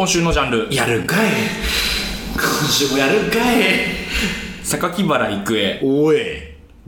[0.00, 0.74] 今週のジャンル。
[0.74, 1.30] やるんかい。
[2.32, 3.64] 今週もやるんかい。
[4.64, 5.80] 榊原郁恵。
[5.84, 6.16] おい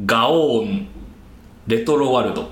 [0.06, 0.86] ガオーン。
[1.66, 2.48] レトロワルド。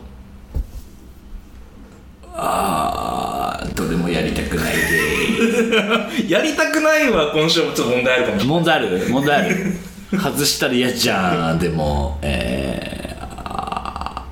[2.35, 6.29] あーどれもやりたくないで。
[6.29, 8.47] やりたくないは今週もちょっと問題あるかもしれない。
[8.47, 9.57] 問題ある問題ある。
[10.13, 12.19] 外したら嫌じゃんでも。
[12.21, 14.27] えー、あ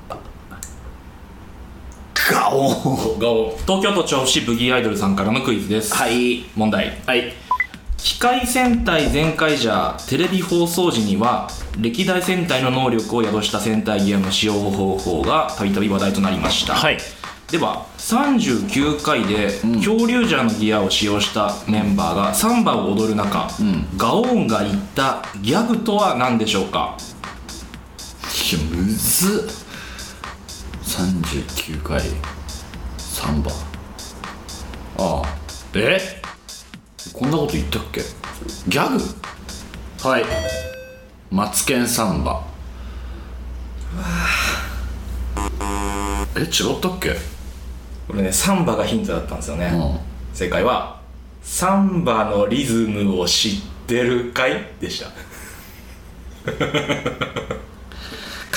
[2.15, 5.95] ーガオンガオーン東京都調布市ブギーアイドルさんからのクイズです。
[5.95, 6.45] はい。
[6.57, 6.99] 問題。
[7.07, 7.33] はい。
[7.97, 11.49] 機械戦隊全開じゃテレビ放送時には
[11.81, 16.99] 歴代戦隊の能力を宿した戦隊ギアの使用方法がたびたび話題となりました、はい。
[17.51, 23.49] では39回で恐竜ジャーのギアを使用したメンバーがサンバを踊る中、
[23.97, 26.97] ガオーンが言ったギャグとは何でしょうか？
[28.51, 29.51] いやむずっ。
[30.85, 32.01] 39回
[33.19, 33.53] 3番。
[34.99, 35.29] ああ。
[35.75, 36.01] え？
[37.13, 38.01] こんなこと言ったっけ？
[38.69, 38.99] ギャグ？
[40.09, 40.25] はい。
[41.29, 42.45] マツケンサンバ
[46.37, 47.17] え違ったっけ？
[48.07, 49.99] これねサンバがヒントだったんですよね、うん。
[50.33, 51.01] 正解は
[51.43, 53.53] サンバのリズムを知っ
[53.89, 54.65] てるかい？
[54.81, 55.11] でした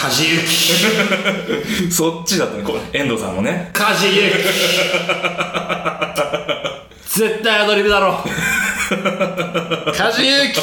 [0.02, 2.64] 梶幸 そっちだったね。
[2.92, 3.70] 遠藤さんもね。
[3.72, 4.32] 梶幸
[7.06, 8.18] 絶対アドリブだろ。
[9.94, 10.62] 梶幸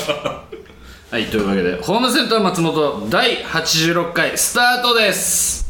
[1.11, 5.69] はいというわけでホームセンター松本第86回スタートです。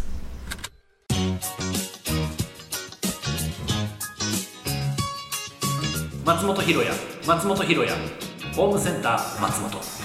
[6.24, 6.92] 松本ひろや
[7.26, 7.94] 松本ひろや
[8.54, 9.97] ホームセンター松本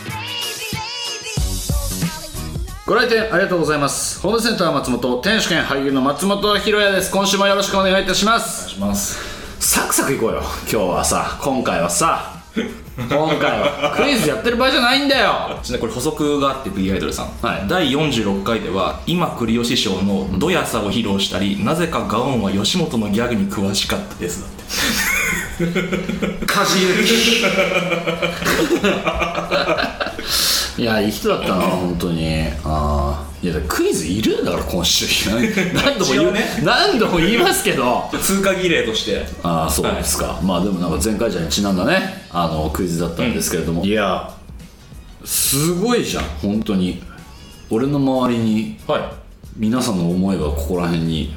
[2.85, 4.19] ご来店ありがとうございます。
[4.19, 7.09] ホームセンター松本店主兼俳優の松本ひろやです。
[7.13, 8.57] 今週もよろしくお願いいたします。
[8.57, 9.65] お願いします。
[9.65, 10.41] サクサクいこうよ。
[10.63, 12.43] 今日はさ今回はさ
[12.97, 13.07] 今
[13.39, 15.57] 回はクイズやってる場合じゃないんだよ。
[15.63, 17.67] ちなこれ補足があって B アイドルさん、はい。
[17.69, 24.43] 第46回では今栗吉師匠のドヤさを披露したり、なぜかガオンは吉本のギャグに詳しかったです。
[24.43, 26.79] だってカジ
[30.77, 32.47] いやいい人だったな 本当に。
[32.63, 35.05] ああいやクイズいるだから今週。
[35.73, 36.41] 何度も言う、ね。
[36.63, 38.09] 何度も言いますけど。
[38.21, 39.25] 通過儀礼として。
[39.43, 42.25] ああそうですか、まあでもなんか前回じゃにちなんだね。
[42.31, 44.29] あのクイズだったんですけれども、いや
[45.25, 47.01] すごいじゃん本当に。
[47.69, 49.01] 俺の周りにはい。
[49.55, 51.35] 皆さんの思いがここら辺に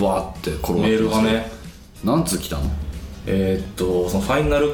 [0.00, 1.52] バーって転がってますメールがね。
[2.02, 2.62] 何通来たの？
[3.26, 4.70] えーっとそのファイナル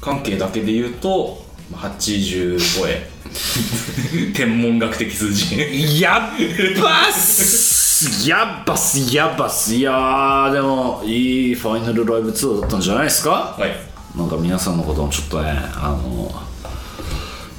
[0.00, 3.08] 関係だけで言うとまあ80超え
[4.34, 6.00] 天文学的数字。
[6.00, 8.28] やっばっす。
[8.28, 9.14] やっばっす。
[9.14, 13.54] やっばっすいやーでもいいファイナルライブツアーだったんじゃないですか？
[13.58, 13.70] はい。
[14.18, 16.30] なんか皆さんのこともちょっとねあの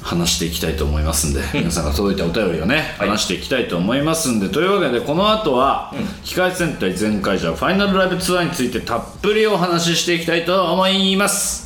[0.04, 3.10] 話していきたいと思いますんで 皆さんが届いたお便りをね、はい。
[3.10, 5.94] 話していきたいと思いますんでというわけでこの後は、
[6.26, 11.63] 機械戦隊全開じゃファイナルライブツアーについてたっぷりお話ししていきたいと思います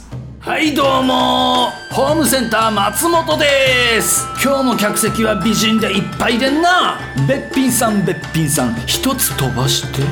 [0.48, 4.26] はいどうもホームセンター松本です。
[4.42, 6.98] 今日も客席は美人でいっぱいでんな。
[7.28, 10.04] べっぴんさんべっぴんさん一つ飛ばして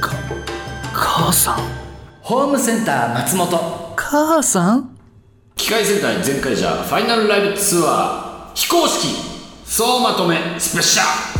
[0.00, 0.16] か
[0.92, 1.60] 母さん。
[2.20, 3.94] ホームセンター松本。
[3.96, 4.98] 母さん？
[5.54, 9.14] 機械戦隊全開じゃファイナルライブツアー非公式
[9.64, 11.02] 総まとめスペシャ
[11.32, 11.35] ル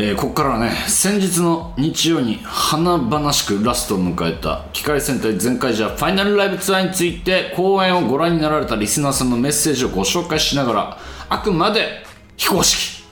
[0.00, 10.98] えーここからはね先日の日曜に華々しくラストを迎えた機械戦隊全開じゃファイナルライブツアーについて公演をご覧になられたリスナーさんのメッセージをご紹介しながら
[11.28, 12.04] あくまで
[12.36, 13.04] 非公式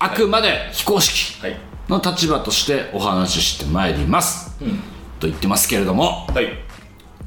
[0.00, 1.56] あくまで非公式はい。
[1.88, 4.58] の立場としてお話ししてまいります、
[5.20, 6.48] と言ってますけれどもはい。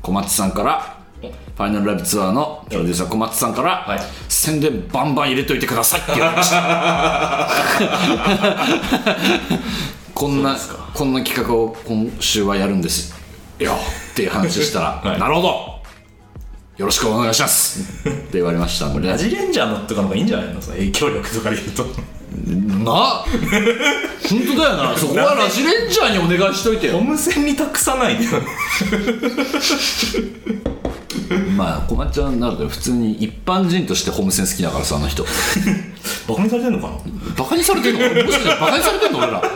[0.01, 0.94] 小松さんから
[1.55, 3.99] ファイナルライブツアーのプロデューサー小松さんから、はい。
[4.27, 6.11] 宣伝バンバン入れといてくださいって。
[6.13, 7.49] 言われました
[10.13, 10.57] こんな
[10.93, 13.15] こんな企画を今週はやるんです。
[13.59, 13.71] よ
[14.11, 15.19] っていう話したら、 はい。
[15.19, 15.75] なるほど。
[16.77, 18.09] よろしくお願いします。
[18.09, 21.85] って言われましたんでラジレンジャーのとかの方がいいんじゃないの影響力とかで言うと。
[22.83, 22.91] な？
[22.91, 23.25] 本
[24.45, 24.91] 当だよな。
[24.99, 26.93] そこはラジレンジャーにお願いしといてよ。
[26.93, 28.31] ホームセンに託さないでよ
[31.55, 35.25] まあ小松ちゃんになると普通に一般人としてホームセン好きだからさあの人。
[36.27, 36.93] バカにされてんのかな？
[37.37, 37.99] バカにされてんの？
[37.99, 39.33] もしかしてバカにされてんの俺ら？
[39.41, 39.49] バ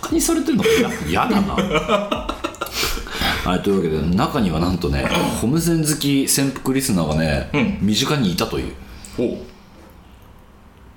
[0.00, 0.64] カにされてんの？
[0.64, 1.54] いや嫌だな。
[1.54, 5.06] はいというわけで中にはなんとね
[5.40, 8.72] ホームセン好き潜伏リスナーがね、身近にいたという。
[9.18, 9.38] お。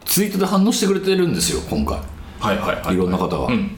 [0.06, 1.98] ツイートで反応してくれてるんですよ今回。
[2.40, 2.96] はいはいはい。
[2.96, 3.72] いろんな方が、うん。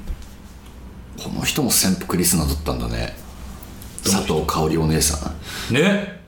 [1.22, 3.13] この人も潜伏リスナーだったんだね
[4.03, 5.31] 佐藤香織お姉さ
[5.71, 5.74] ん。
[5.74, 6.21] ね。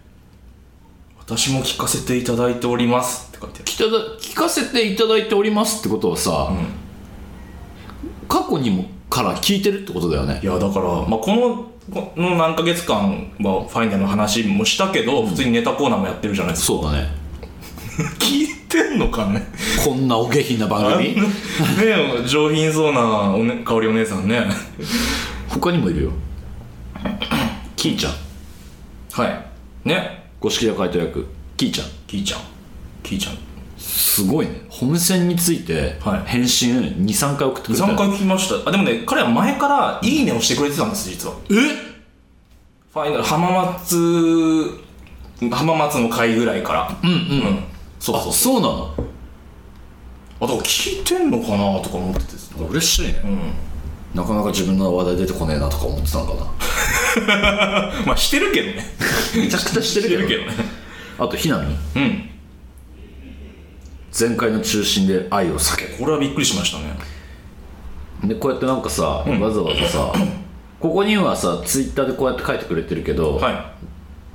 [1.19, 3.29] 私も聞かせていただいております。
[3.29, 4.17] って書いてある。
[4.19, 6.51] 聞かせていただいておりますってことはさ、
[8.27, 10.39] 過去にもから聞いてるってことだよね。
[10.43, 16.67] いやだから、まあ、このこの何ヶ月間はファイナルの話もしたけど、普通にネタコーナーもやってるじゃないですか。
[16.67, 17.07] そうだね。
[18.19, 19.47] 聞いてんのかね？
[19.83, 21.15] こんなお下品な番組？
[21.15, 21.23] ね
[21.79, 24.45] え上品そうなお、ね、香りお姉さんね。
[25.47, 26.11] 他にもいるよ
[27.83, 28.13] キーちゃん。
[29.11, 29.89] はい。
[29.89, 30.29] ね。
[30.39, 31.27] 五色屋海斗役
[31.57, 31.87] キーちゃん。
[32.07, 32.39] キーちゃん。
[33.03, 33.37] キーちゃん。
[33.77, 34.61] すごいね。
[34.69, 36.21] ホームセンについてはい。
[36.25, 37.85] 返信23回送ってくれた。
[37.85, 38.69] 3回聞きました。
[38.69, 41.35] あでもね彼は前から「いいね」をしてくれてたんです実は。
[41.49, 41.53] え？
[42.93, 44.79] ファイナル浜松
[45.51, 46.97] 浜松の回ぐらいから。
[47.03, 47.63] うんうん。
[47.99, 48.31] そうあそう。
[48.31, 48.95] そうなの？
[50.39, 52.33] あだから聞いてんのかなとか思ってて。
[52.69, 53.15] 嬉しいね、
[54.13, 57.93] なかなか自分の話題出てこねえなとか思ってたのかな。
[58.05, 58.85] まあしてるけどね。
[59.35, 60.45] めちゃくちゃしてるけど。
[60.45, 60.53] ね。
[61.17, 61.75] あとひなみ。
[61.95, 62.29] うん。
[64.17, 66.03] 前回の中心で愛を叫ぶ。
[66.03, 66.95] これはびっくりしましたね。
[68.23, 70.13] でこうやってなんかさ、わざわざさ
[70.79, 73.71] ここにはさツイッターでこうやって書いてくれてるけど、は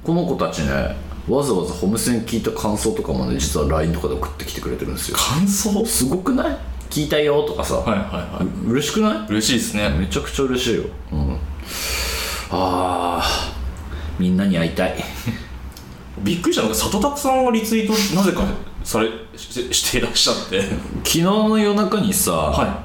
[0.05, 0.97] この子たちね
[1.29, 5.17] わざわざホームセン聞いた感想とかもね実は LINE とかで送ってきてくれてるんですよ。
[5.17, 5.87] い感想？
[5.87, 6.57] すごくない？
[6.90, 8.70] 聞いたよとかさ、はいはいはい。
[8.70, 9.26] 嬉しくない？
[9.29, 9.88] 嬉しいですね。
[9.90, 11.38] めちゃくちゃ嬉しいよ、うん、
[12.50, 14.94] あーみんなに会いたい。
[16.23, 18.43] びっくりしたのが里拓さんはリツイートなぜか
[18.82, 20.62] されししていらっしゃって。
[20.62, 22.82] 昨日の夜中にさ、は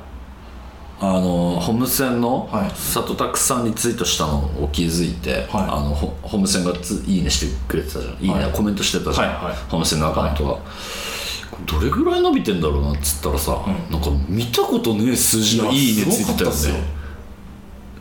[0.99, 2.71] あのホームセンのはい。
[2.75, 5.45] 里拓さんにツイートしたのを気づいて、はい。
[5.51, 8.13] あのホホームセンがついいねしてくれてたじゃん。
[8.23, 8.51] いいね、はい。
[8.51, 9.55] コメントしてたじゃん、はいはい。
[9.69, 10.57] ホームセンのアカウントが、
[11.65, 16.55] どれぐらい伸びてんだろうなっつったらさ、なんか見たことねえ数字のいいねついてたよね。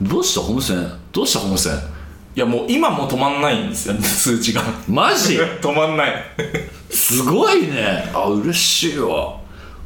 [0.00, 0.92] どうしたホームセン？
[1.12, 1.72] どうしたホームセン？
[2.34, 4.62] いやもう今も止まんないんですよ数値が。
[4.88, 5.36] マジ？
[5.60, 6.14] 止まんない。
[6.90, 8.10] すごいね。
[8.14, 9.40] あ嬉しいわ。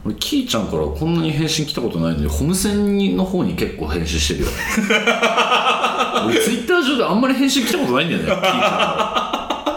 [0.04, 4.52] 俺キーちゃんからこんなに返信来たことないのにホームセンの方に結構返信してるよね。
[6.26, 9.35] 俺ツイッター上であんまり返信来たことないんだよねキーちゃんから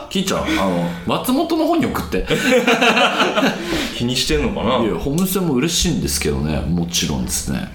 [0.09, 2.25] キーちゃんあの松本の方に送って。
[3.95, 4.83] 気にしてんのかな？
[4.83, 6.59] いやホームセンも嬉しいんですけどね。
[6.61, 7.67] もちろんですね。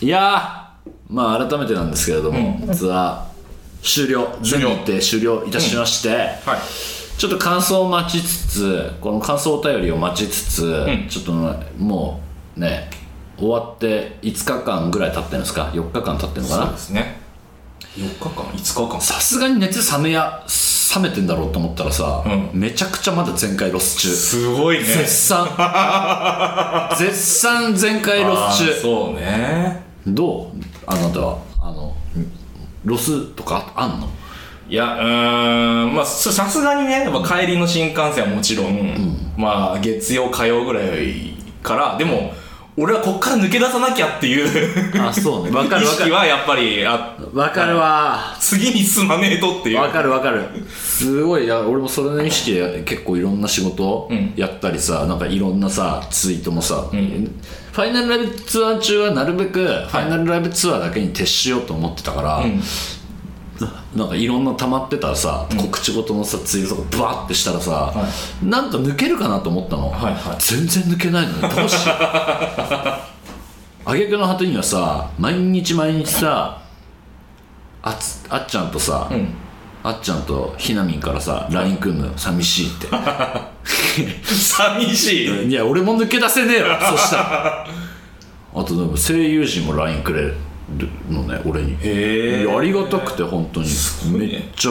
[0.00, 4.28] いやーまあ改めてなんですけれども、ツアー終了。
[4.42, 6.28] 全日程終了いたしまして、はい。
[7.18, 11.06] ちょっと感想を待ちつつこの感想お便りを待ちつつ、ん。
[11.08, 12.20] ちょっとねも
[12.56, 12.90] うね
[13.38, 17.21] 終わって5日間ぐらい経ってるんですか？4日間経ってるのかそうなですね
[17.96, 19.00] 4日間5日間。
[19.00, 20.42] さすがに熱冷めや
[20.96, 24.08] 冷めてんだろうと思ったらさ、うめちゃくちゃまだゼンカイロス中。
[24.08, 24.84] すごいね。
[24.84, 25.46] 絶賛。
[26.98, 28.80] 絶賛ゼンカイロス中。
[28.80, 29.82] そうね。
[30.06, 30.46] どう？
[30.86, 31.38] あなたは？
[31.60, 31.94] あの
[32.84, 34.08] ロスとかあんの？
[34.68, 42.32] いやうーんまあささすがにねやっぱ帰りの新幹線はもちろん、まあ月曜火曜ぐらいからでも
[42.74, 45.50] 俺はこっから抜け出さなきゃっていうあそうね。
[45.50, 46.04] わか意るわかる。
[46.04, 48.34] 識はやっぱりあわかるわ。
[48.40, 49.80] 次に進まねえとっていう。
[49.80, 50.46] わかるわかる。
[50.70, 51.44] すごい。
[51.44, 54.32] いや俺もそれの意識で結構いろんな仕事ん。
[54.36, 62.58] やったりさ、なんかいろんなさツイートもさ、ファイナルライブツアー中はなるべくファイナルライブツアーだけに徹しようと思ってたから、ん
[63.94, 67.92] なんかいろんな溜まってたさ、告知事のさツイートとかバーってしたらさ、
[68.42, 70.36] なんと抜けるかなと思ったの、はいはい。
[70.38, 71.96] 全然抜けないのにどうしよう。
[73.90, 76.60] 挙句の果てにはさ毎日毎日さ
[77.82, 79.34] あつあっちゃんとさ、ん。
[79.84, 82.86] あっちゃんとひなみんからさ LINE 来んのよ寂しいって。
[84.24, 85.48] 寂しい？
[85.48, 87.66] いや俺も抜け出せねえわそしたら。
[88.54, 90.36] あとでも声優陣も LINE くれる
[91.10, 91.72] のね俺に。
[91.72, 93.66] へえいやありがたくて本当に。
[94.10, 94.26] ごいね。
[94.26, 94.70] めっちゃ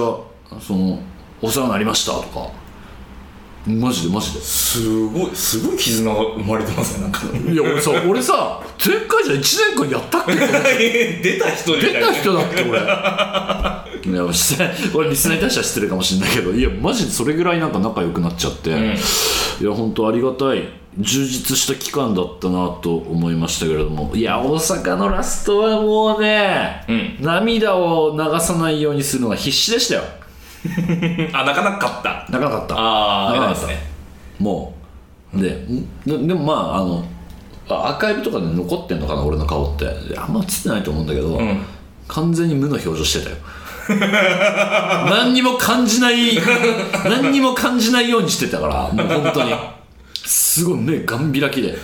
[0.59, 0.99] その
[1.41, 2.49] 「お世話になりました」とか。
[3.67, 4.41] マジでマジで。
[4.41, 7.21] すごいすごい絆が生まれてますねなんか。
[7.27, 9.39] いや俺さ俺さ前回じゃ1
[9.75, 10.33] 年間やったっけ？
[11.21, 12.79] 出た人出た人だって俺。
[14.03, 18.73] いや失礼俺リスナーに対しては失礼かもしれないけどいやマジでそれぐらいなんか仲良くなっちゃって、い
[19.63, 20.67] や本当ありがたい
[20.97, 24.13] 充実した期間だったなと思いましたけれども。
[24.13, 27.17] いや大阪のラストはもうね、うん。
[27.21, 30.01] 涙を流さないようにするのが必死でしたよ。
[31.33, 32.25] あなかなかかった。
[32.29, 32.75] 泣かなかった。
[32.77, 33.67] ああなかなかった。
[33.67, 33.77] ね。
[34.39, 34.73] も
[35.33, 35.41] う。
[35.41, 35.65] で
[36.05, 37.05] ででもまああの
[37.69, 39.87] あアーカイブとかで残ってんのかな俺の顔って。
[40.17, 41.65] あんま映ってないと思うんだけど、ん。
[42.09, 43.37] 完全に無の表情してたよ。
[45.09, 46.37] 何にも感じない
[47.03, 49.53] 何にも感じないようにしてたからもう本当に
[50.31, 51.77] すごい目ガン開きで。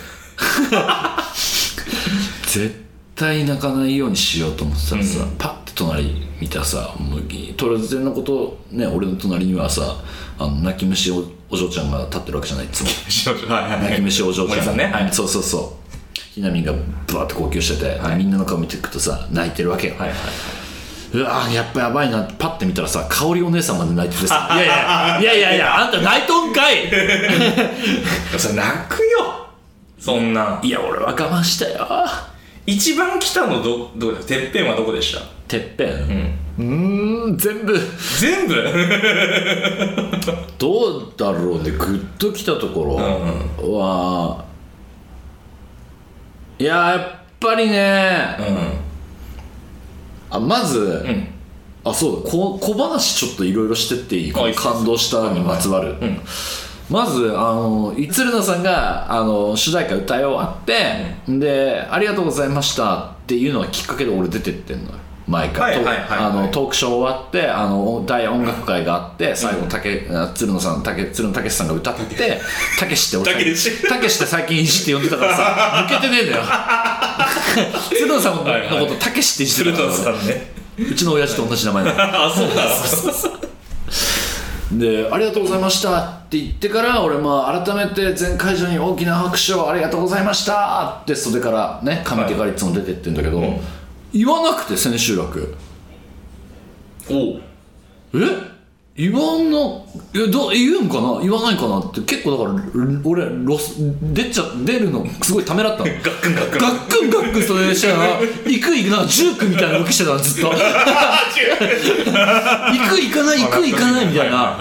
[2.46, 2.82] 絶
[3.14, 10.02] 対泣かないようにしようと思ってたらさ、パッて隣見たらさもう突然のことね俺の隣にはさ
[10.38, 12.88] あの泣き虫おお嬢ちゃんが立ってるわけじゃないいつも。
[13.52, 14.56] はいはい泣き虫お嬢ちゃん。
[14.56, 15.12] 森さんねはい。
[15.12, 16.20] そうそうそう。
[16.34, 20.18] ひなみんがバーって号泣してて、でみんなの顔見ていくとさ泣いてるわけよ、はいはい
[21.14, 22.22] うわーやっぱやばいな。
[22.22, 25.18] ってパッて見たらさ香織お姉さんまで泣いててさ「いやいや。
[25.20, 26.88] いやいやいやあんた泣いとんかい!
[28.38, 29.46] それ泣くよ。
[29.98, 31.86] そんな」いや俺は我慢したよ。
[32.66, 35.20] 一番来たのどどこですてっぺんはどこでした？
[35.48, 35.88] てっぺん。
[36.58, 36.64] うー
[37.32, 37.72] ん全部。
[38.18, 38.54] 全部？
[40.58, 41.70] どうだろうね。
[41.70, 44.44] グッときたところは、
[46.58, 47.00] いややっ
[47.40, 48.36] ぱりね、
[50.30, 51.04] あまず、
[51.84, 52.30] あそうだ。
[52.30, 54.32] こ小話ちょっといろいろしてっていい？
[54.32, 55.94] 感動したにまつわる、
[56.90, 60.74] まずあの鶴野さんがあの主題歌歌い終わって、
[61.28, 64.94] で「ありがとうございました」っていうのがきっかけで俺出てってんのよ。
[65.26, 66.18] 毎回、はいはいはいはい。
[66.20, 72.40] あのトークショー終わってあの大音楽会があって最後たけあ鶴野さんたけ鶴野武さんが歌って
[72.80, 73.86] たけしって俺たけし。
[73.86, 76.42] たけしって最近いじって呼んでたからさ抜けてねえんだよ
[77.90, 78.86] 鶴野さんのはいはい。
[78.86, 80.52] ことたけしっていじって鶴たからね。
[80.78, 81.84] うちの親父と同じ名前。
[81.84, 83.48] な のあそうなん
[84.78, 93.42] で「ありがとうございました」って言ってから俺まあ改めて全会場に大きな拍手をありがとうございましたって袖からね上手からいつも出てってんだけど、
[94.12, 95.56] 言わなくて千秋楽。
[97.10, 97.40] おう。
[98.14, 98.47] え？
[98.98, 99.86] 言わんの？
[100.12, 101.20] えど言うんかな？
[101.20, 102.00] 言わないかなって。
[102.00, 102.50] 結構だから
[103.04, 103.76] 俺ロス
[104.12, 105.06] 出ちゃ出るの。
[105.22, 105.90] すごいためらったの。
[106.02, 106.60] ガックンガックン。
[106.60, 110.50] ガックンガックンそれしてたら 行く行くなんかジュークみたいな動きしてたのずっと。
[110.50, 110.56] 行
[112.88, 114.58] く行かない行く行かないみたいな。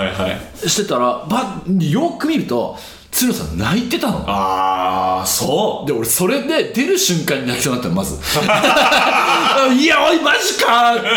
[0.65, 2.77] してたらばよく見ると
[3.11, 4.23] 鶴さん泣いてたの。
[4.27, 5.87] ああそう。
[5.87, 8.15] で俺それで出る瞬間に泣きそうになったのまず。
[9.81, 10.95] いやおいマジか。
[10.95, 11.07] って。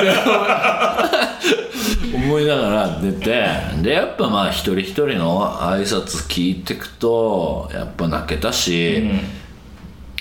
[2.14, 3.46] 思いながら出て
[3.82, 9.08] でやっぱまあ一人一人の挨拶聞いてくとやっぱ泣けたし、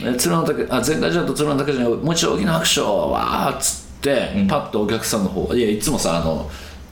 [0.02, 6.50] え鶴野武あ前回ちょっと鶴野武にもう一度大きな拍手をわーっつって、パッとお客さんの方いやいつもさあの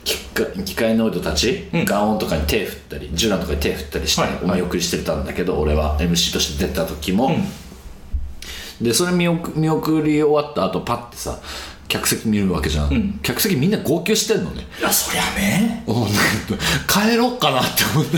[0.07, 7.31] 機械機械ノイドたち、ガオンとかに手振ったりジュランとかに手振ったりして、はいお見送りしてたんだけど俺は MC として出た時も、
[8.81, 11.39] でそれ見送見送り終わった後パッてさ
[11.89, 14.65] 客席見るわけじゃん、客席みんな号泣してんのね。
[14.79, 15.83] いやそりゃね。
[16.87, 18.17] 帰ろうかなって思って。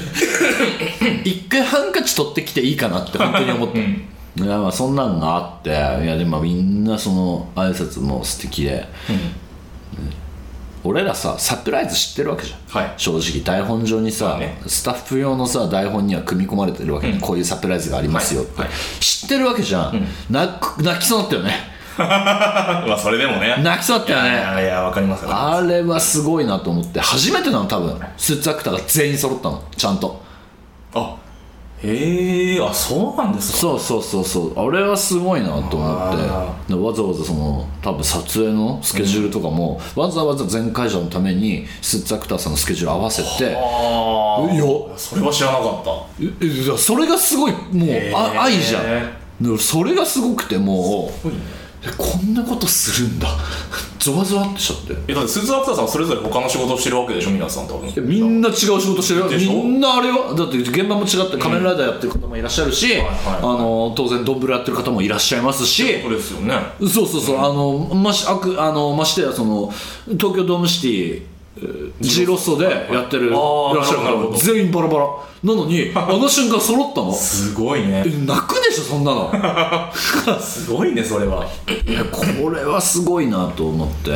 [1.27, 5.73] 一回ハンカチ取ってきていいかなって本当に思った、いやまあそんなんがあってい
[6.07, 8.87] やでもみんなその挨拶も素敵で、
[10.83, 12.93] 俺らさサプライズ知ってるわけじゃん、はい。
[12.97, 14.61] 正直台本上にさ、ね。
[14.65, 18.69] スタッフ用のさ台本には組み込まれてるわけで、こういうサプライズがありますよって、はい。
[18.69, 18.77] はい。
[18.99, 21.79] 知ってるわけじゃん、泣く泣きそうになったよね。
[21.99, 23.57] まあそれでもね。
[23.61, 24.29] 泣きそうだったよね。
[24.29, 26.99] いやいやわかりますよあれはすごいなと思って。
[26.99, 27.99] 初めてなの多分。
[28.17, 29.63] スーツアクターが全員揃ったの。
[29.75, 30.21] ちゃんと。
[30.93, 31.15] あ
[31.81, 33.57] へえあそうなんですか？
[33.59, 34.67] そうそうそうそう。
[34.67, 36.73] あれはすごいなと思あって。
[36.73, 43.59] でわざわざその多分撮影のスケジュールとかも、わざわざ全会場のためにスーツアクターさんのスケジュール合わせてあ。
[43.59, 44.63] あいや。
[44.97, 45.91] それは知らなかった。
[46.21, 48.17] ええいやそれがすごいもうへー。
[48.17, 49.13] あ愛じゃん。
[49.41, 51.27] でそれがすごくてもう。
[51.29, 51.31] え
[51.97, 53.27] こんなことするんだ。
[53.99, 54.95] ゾワゾワってしちゃって。
[55.07, 57.31] えだってスーツアクターさんそれぞれ他の仕事をしてるわけでしょ？
[57.31, 59.51] 皆さん多分みんな違う仕事してるよでしょ？
[59.51, 63.07] みんなあれよだって現場も違って仮面ライダーやってる方もいらっしゃるし、はいはい
[63.37, 65.83] あの当然ドンブラやってる方もいらっしゃいますし。
[66.01, 66.53] そうですよね。
[66.81, 69.71] そうそうそう、あのましあくあのましてやその
[70.17, 71.38] 東京ドームシティえー
[72.01, 74.27] G ロッソでやってるいらっしゃるなるほど。
[74.27, 75.05] 方も全員バラバラ。
[75.43, 77.13] なのに あの瞬間揃ったの？
[77.13, 78.03] すごいね。
[78.05, 79.31] え泣くでしょそんなの。
[80.39, 81.45] すごいねそれは。
[81.87, 84.11] いやこれはすごいなと思って。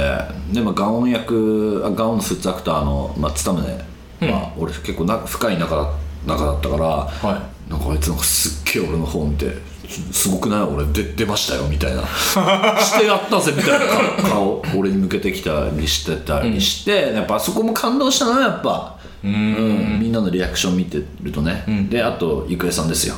[0.52, 3.86] で、まあ、ガオン役あガオンのスーツアクターの、まあ、つたむね、
[4.22, 5.90] まあ、俺結構な深い仲だ
[6.26, 9.46] 仲だったから、はなんかあいつなんかすっげえ俺の方見て
[10.12, 10.62] 「すごくない？
[10.62, 12.02] 俺出出ましたよ」みたいな。
[12.82, 13.86] してやったぜみたいな。
[14.30, 18.96] 顔顔俺に向けてきたりしてたりして、やっぱそこも感動したなやっぱ。
[19.24, 20.00] うん。
[20.02, 23.16] みんなのリアクション見てるとね、であとゆくえさんですよ。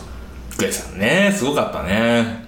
[0.51, 1.33] 福江さんね。
[1.35, 2.45] すごかったね。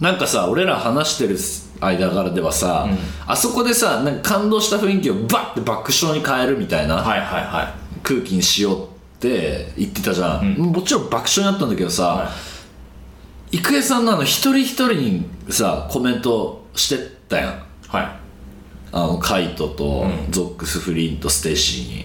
[0.00, 1.38] なんかさ俺ら話してる
[1.80, 2.86] 間柄ではさ、
[3.26, 12.30] あそこでさなんか感動した雰囲気をバッて爆笑に変えるみたいなはいはいは空気にしようって言ってたじゃん、もちろん爆笑になったんだけどさ、は
[13.56, 17.50] 郁恵さんのあの一人一人にさコメントしてったやん。
[17.50, 17.54] い
[17.88, 18.08] はい。
[18.92, 22.04] あのカイトとゾックス・フリンとステイシーに、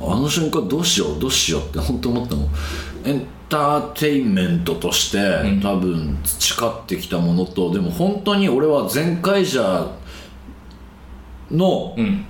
[0.00, 2.48] あの瞬間どうしようどうしようって本当思ったもん。
[3.04, 5.18] エンターテインメントとして、
[5.62, 9.86] 多分培ってきたものとでも本当に俺は全会者
[11.50, 12.24] のうん。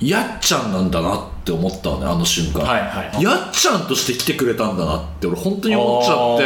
[0.00, 3.22] やっちゃんなんだなって思ったのねあの瞬間、はいはいはい。
[3.22, 6.44] やっちゃんとして来てくれたんだなって俺本当に思っちゃって。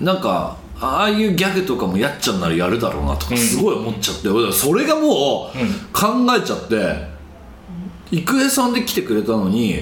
[0.00, 5.56] なんかああいうギャグとかもやっちゃんならやるだろうなとかすごい思っちゃって、俺それがもう
[5.92, 7.08] 考えちゃって
[8.10, 9.80] 郁恵さんで来てくれたのに、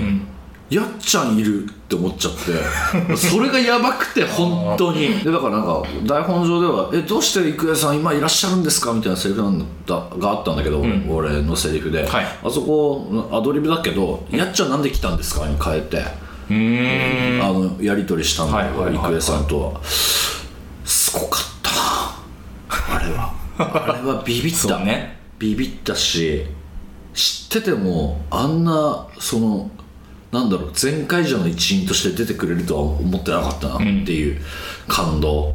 [0.69, 5.21] やっちゃんいるって思っちゃってそれがやばくて本当に。
[5.21, 12.27] でだからなんか台本上では「えどうして郁恵さん今いらっしゃるんですか?」みたいなセリフなんだがあったんだけど、俺のセリフで、はい。
[12.45, 16.05] あそこアドリブだけど「やっちゃんなんで来たんですか?」に変えて。
[16.49, 17.45] うーん。
[17.45, 19.81] あのやり取りしたんだけど、はい郁恵さんとは。
[19.85, 21.71] すごかった。
[22.97, 23.33] あれは。
[23.59, 25.19] あれはビビった、ね。
[25.39, 26.45] ビビったし
[27.15, 29.71] 知っててもあんなその
[30.33, 34.41] なんだろう全会者の一員として出てくれるとは思ってなかったなっていう
[34.89, 35.55] 感動。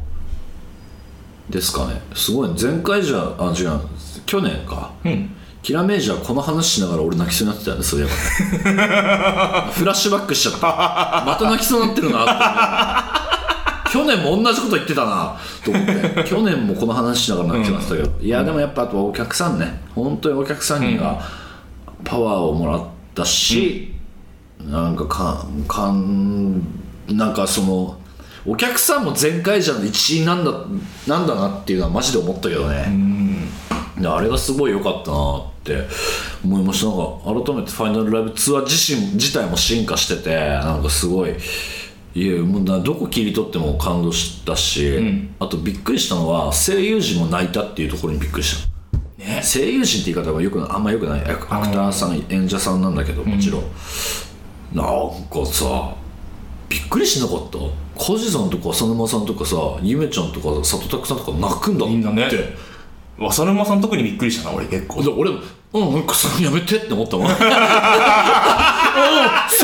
[1.49, 2.01] ですかね。
[2.15, 2.55] すごいね。
[2.55, 3.79] 全会者あ違う。
[4.25, 5.35] 去年か、うん。
[5.61, 8.11] キラメージャーこの話しながら俺泣きそうになってたよねそういえば
[9.67, 9.71] ね。
[9.73, 11.23] フラッシュバックしちゃった。
[11.25, 13.91] また泣きそうになってるなって。
[13.91, 16.23] 去年も同じこと言ってたなと思って。
[16.23, 19.81] 去年もこの話しながら泣きそうになってたけど、いやでもやっぱあとはお客さんね。
[19.93, 21.21] 本当にお客さんには
[22.03, 23.93] パワーをもらったし、
[24.67, 26.61] なんかかんかん
[27.09, 27.99] なんかその
[28.45, 30.51] お客さんも全会者の一員なんだ
[31.07, 32.85] なんだなっていうのはマジで思ったけどね、
[33.99, 35.87] であれがすごい良かったなって
[36.43, 36.87] 思いました。
[36.87, 41.35] なんか改めてファイナルライブツアー自身自体も進化しててなんかすごい
[42.13, 44.99] いやもうなどこ切り取っても感動したし、
[45.39, 49.41] あとびっくりしたのは声優陣も泣いたっていうところにびっくりした、ね。
[49.43, 51.21] 声優陣って言い方はよくあんまよくない。
[51.21, 53.63] アクアクターさん演者さんなんだけどもちろん、
[54.73, 54.85] なん
[55.29, 55.93] かさ
[56.69, 57.57] びっくりしなかった。
[57.99, 61.85] 梶さんとか浅沼さんとかさゆめちゃんとか佐藤拓さんとか泣くんだ。
[61.85, 62.29] ってみんなね。
[63.19, 65.03] 浅沼さん特にびっくりしたな俺結構。
[65.03, 65.37] で俺うん
[65.93, 67.27] うんそれやめてって思ったもん。
[67.29, 67.43] うんそ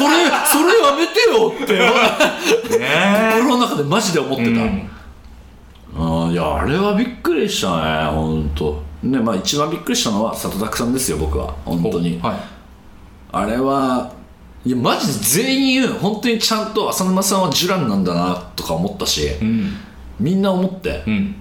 [0.02, 1.74] れそれやめてよって。
[2.78, 4.90] ね心の中でマジで思ってた、うん。
[5.98, 11.54] あーいやあれはびっくりしたね本当ねまあ一番びっくりしたのは里拓さんですよ僕は。
[11.66, 12.20] 本当に。
[12.22, 12.36] はい。
[13.32, 14.12] あれは
[14.66, 19.74] いやマジで全員本当にちゃんと浅沼さんはジュランなんだなとか思ったし、うん。
[20.20, 21.04] みんな思って。
[21.08, 21.36] うん。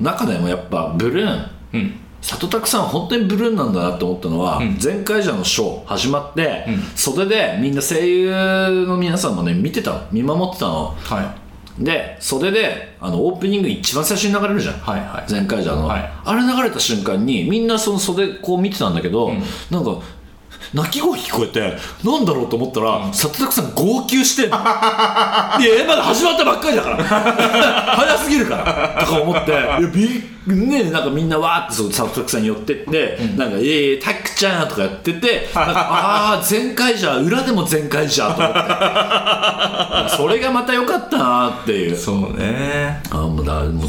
[0.00, 1.50] 中でもやっぱブルーン。
[1.74, 2.00] うん。
[2.22, 4.78] 里拓さんは本当にブルーンなんだなって思ったのは、ん。
[4.82, 6.82] 前回じゃのショー始まって、ん。
[6.96, 10.06] 袖でみんな声優の皆さんもね見てたの。
[10.10, 10.96] 見守ってたの。
[10.98, 11.84] はい。
[11.84, 15.30] で袖であのオープニング一番最初に流れるじゃん、はいはい。
[15.30, 16.10] 前回じゃの、はい。
[16.24, 19.30] あれ流れた瞬間にみんなその袖こう見てたんだけど、
[19.70, 20.00] なんか
[20.74, 24.56] 泣き声聞こえてなんだろうと思ったら、里拓さん号泣してんの。
[24.58, 24.64] いや
[25.86, 27.04] まだ始まったばっかりだから。
[27.04, 29.04] 早すぎるから。
[29.04, 29.52] とか思って。
[29.52, 40.16] いやびねなんかみんなわーってその里拓さんに寄ってって、なんか「ええタックちゃん」とかやっててなんかああ全開じゃ裏でも全開じゃと思って。
[40.16, 41.96] それがまた良かったなっていう。
[41.96, 43.02] そうね。
[43.10, 43.88] あもうだもう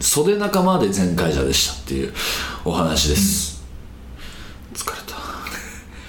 [0.00, 2.12] 袖仲間で全開者でしたっていう
[2.64, 3.62] お話です、
[4.74, 5.01] 疲れた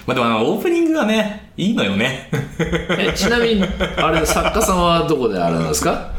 [0.06, 2.28] まあでもあのオープニングがねいいのよね。
[2.98, 3.64] えちなみに
[3.96, 6.12] あれ作家さんはどこであれなんですか？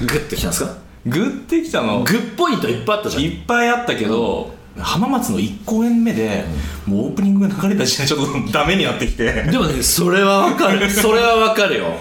[0.00, 0.76] グッときたんですか？
[1.06, 2.02] グッてきたの。
[2.04, 3.22] グッポイントいっぱいあったじゃん。
[3.22, 6.44] いっぱいあったけど、浜松の1公演目で、
[6.86, 9.32] もうオープニングが流れた時点でちょっとダメになってきて。
[9.32, 10.90] でもねそれはわかる。
[10.90, 11.92] それはわかるよ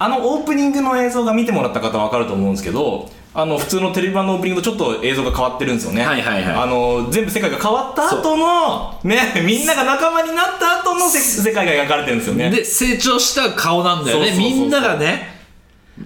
[0.00, 6.04] あのオープニングの映像が見てもらった方は分かると思うんですけどあの普通のテレビ版のオープニングとちょっと映像が変わってるんですよね。
[6.04, 6.54] はいはいはい。
[6.54, 12.50] あの全部世界が変わった後のね みんなが仲間になった後のせ世界が描かれてるんですよね。
[12.50, 14.34] で成長した顔なんだよね。
[14.36, 15.36] みんながね。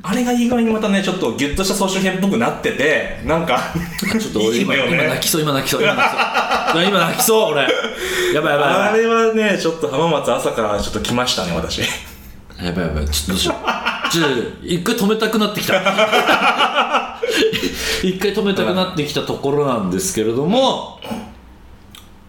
[0.02, 3.60] あれがいい具合にまたねちょっとギュッとした総集編っぽくなっててなんか
[4.18, 6.84] ちょっと俺今今泣きそう今泣きそう今泣きそう。
[6.84, 7.62] 今泣きそう俺。
[8.34, 8.88] やばいやばいやばい。
[8.88, 11.82] あれはねちょっと浜松朝からちょっと来ましたね私
[12.60, 14.10] やばいやばいちょっとどうしよう。
[14.10, 15.74] ちょっと一回止めたくなってきた。
[18.02, 20.98] 一回止めたくなってきたところなんですけれども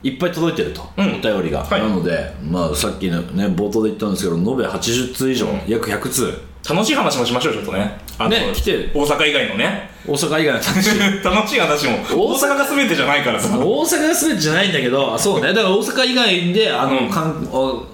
[0.03, 1.05] いっぱい届いてると、うん。
[1.05, 1.81] お便りが、はい。
[1.81, 6.41] なので、まあ、さっきのね冒頭で言ったんですけど延べ80通以上、約100通。
[6.69, 7.99] 楽しい話もしましょうちょっとね。
[8.17, 8.91] あのね来てる。
[8.93, 9.89] 大阪以外のね。
[10.05, 10.99] 大阪以外の話。
[11.23, 11.97] 楽しい話も。
[11.97, 13.57] 大阪が全てじゃないからさ。
[13.57, 15.47] 大阪が全てじゃないんだけどあそうね。
[15.53, 17.09] だから大阪以外であの、うん。
[17.09, 17.85] かんお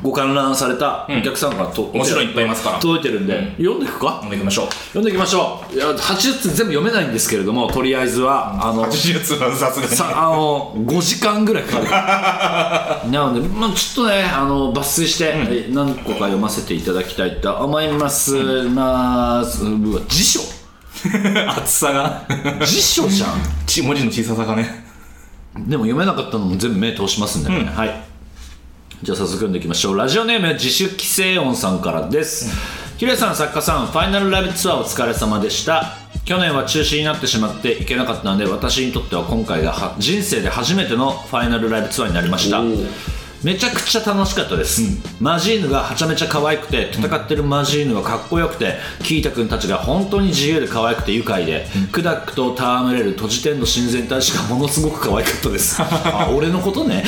[0.00, 2.78] ご観覧されたお客さんがと、もちろんいっぱいいますから。
[2.78, 4.20] 届いてるんで、読んでいくか？
[4.22, 4.66] 読んでいきましょう。
[4.70, 5.74] 読んでいきましょう。
[5.74, 9.96] いや80通全部読めないんですけれどもとりあえずはあの80通はさすがに。
[9.96, 13.10] さあの5時間ぐらいかかる。
[13.10, 20.40] なので、まあ、ちょっとねあの抜粋して、え何個か読ませていただきたいと思います、まあうわ辞書。
[21.56, 22.24] 厚さが。
[22.64, 23.30] 辞書じゃん。
[23.66, 24.84] ち文字の小ささがね。
[25.58, 28.11] でも読めなかったのも全部目通しますんでね、はい
[29.02, 29.96] じゃあ早速読んでいきましょう。
[29.96, 32.48] ラジオネーム自主規制音さんからです、
[32.98, 35.98] ヒデさん作家さんファイナルライブツアーお疲れ様でした。
[36.24, 42.62] 去年は中止になってしまって行けなかったので私にとっては今回がは人生で初めてのファイナルライブツアーになりました。
[43.42, 44.82] めちゃくちゃ楽しかったです、
[45.20, 55.82] マジーヌがはちゃめちゃ可愛くて戦ってるマジーヌはかっこよくてキータ君たちが本当に自由で可愛くて愉快で、クダックと戯れる閉じ天の親善大使がものすごく可愛かったです。
[55.82, 57.02] あ俺のことね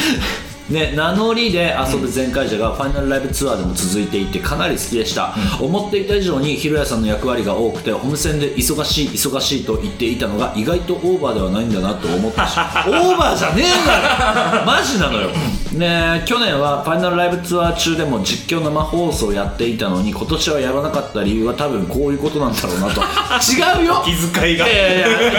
[0.71, 14.65] ね、名乗りで遊ぶ全会者がファイナルライブツアーでも続いていてかなり好きでした、思っていた以上にひろやさんの役割が多くてホーム戦で忙しい忙しいと言っていたのが意外とオーバーではないんだなと思ったし オーバーじゃねえんだよ。
[14.65, 15.29] マジなのよ。
[15.75, 23.03] ね去年はファイナルライブツアー中でも実況生放送やっていたのに今年はやらなかった理由は多分こういうことなんだろうなと。
[23.83, 24.03] 違うよ。
[24.05, 24.67] 気遣いが。
[24.67, 25.35] いやいや違うい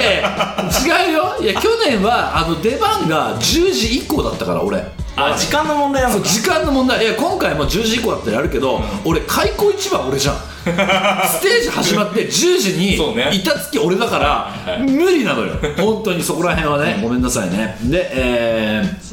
[0.00, 1.36] や違うよ。
[1.42, 4.84] いや去年はあの出番が10時以降だったから俺。
[5.16, 7.04] あ時間の問題なの時間の問題。
[7.04, 10.36] いや今回も10時以降だったらやるけど、俺開口一番俺じゃん。
[10.64, 12.96] ステージ始まって10時に
[13.36, 15.54] 板付き俺だから無理なのよ。
[15.78, 17.00] 本当にそこら辺はね。
[17.02, 17.76] ごめんなさいね。
[17.82, 19.10] でえー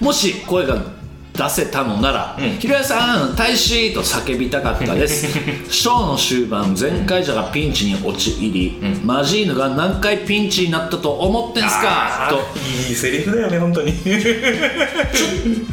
[0.00, 0.76] もし声が
[1.38, 5.26] 出せたのなら「ひろやさん大使!」と叫びたかったです。
[5.70, 12.26] ショーの終盤全会者がピンチに陥り、マジーヌが何回ピンチになったと思ってんすか？
[12.26, 12.38] あと。
[12.38, 13.92] ーいいセリフだよね本当に。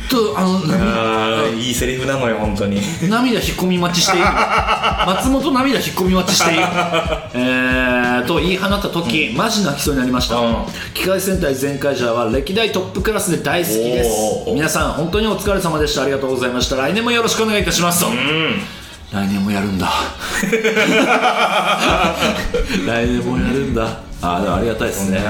[0.09, 4.25] とあの あーいいセリフなのよ本当に涙引っ込み待ちしている。
[5.05, 6.61] 松本涙引っ込み待ちしている。
[7.33, 10.55] えーと言い放った時、マジ泣きそうになりました、うん。
[10.93, 14.09] 機械戦隊全会者は歴代トップクラスで大好きです。
[14.53, 16.03] 皆さん本当にお疲れ様でした。
[16.03, 16.75] ありがとうございました。
[16.77, 18.01] 来年もよろしくお願いいたします。
[18.05, 18.07] と、
[19.11, 19.89] 来年もやるんだ。
[22.87, 23.99] 来年もやるんだ。
[24.21, 25.21] あーでもありがたいですね。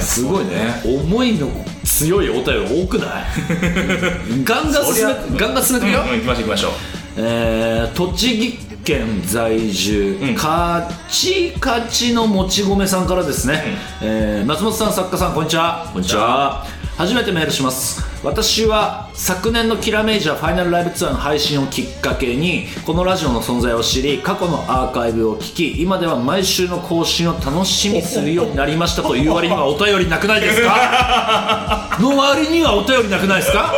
[0.00, 0.80] すごいね。
[0.84, 1.48] 思いの
[1.84, 3.24] 強いお便り多くない？
[4.44, 6.00] ガンガン進めガンガン進めてみよ。
[6.00, 6.72] う、うん行きましょう行きましょう。
[7.18, 15.86] えー栃木県在住、カチカチのもち米さんからですね、えー松本さん作家さんこんにちは。
[15.92, 16.64] こんにちは。
[16.96, 31.88] 初めてメールします私は昨年のキラメイジャーファイナルライブツアーの配信をきっかけにこのラジオの存在を知り過去のアーカイブを聞き今では毎週の更新を楽しみするようになりましたという割にはお便りなくないですか？
[31.98, 33.72] の割にはお便りなくないですか、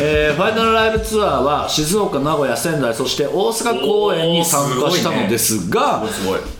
[0.00, 6.02] えーファイナルライブツアーは静岡名古屋仙台そして大阪公演に参加したのですが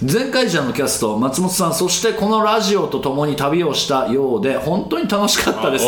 [0.00, 5.84] 前回者のキャスト松本さんそしてこのラジオと共に旅をしたようで本当に楽しかったです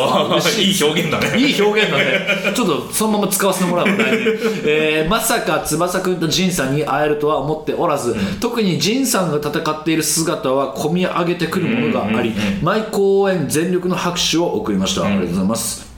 [0.61, 0.85] いい。
[0.85, 2.55] 表現だねいい表現だね。
[2.55, 15.89] ちょっとそのまま使わせてもらうわ来年、えーまさか翼くんと仁さんに会えるとは思っておらず、特に仁さんが戦っている姿は込み上げてくるものがあり、毎公演全力の拍手を送りました、ありがとうございます。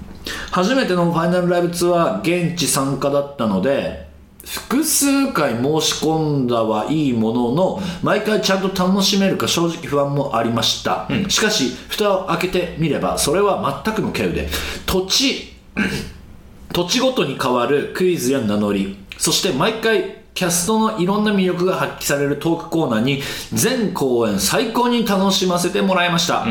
[0.51, 4.10] 初めてのファイナルライブツアー現地参加だったので
[4.44, 14.48] 複数回申し込んだはいいものの毎回ちゃんと楽しめるか正直不安もありました、しかし蓋を開けてみればそれは全くの稀有で
[14.87, 15.55] 土地
[16.72, 23.20] 土地ごとに変わるクイズや名乗りそして毎回キャストのいろんな魅力が発揮されるトークコーナーに
[23.53, 26.46] 全公演最高に楽しませてもらいました、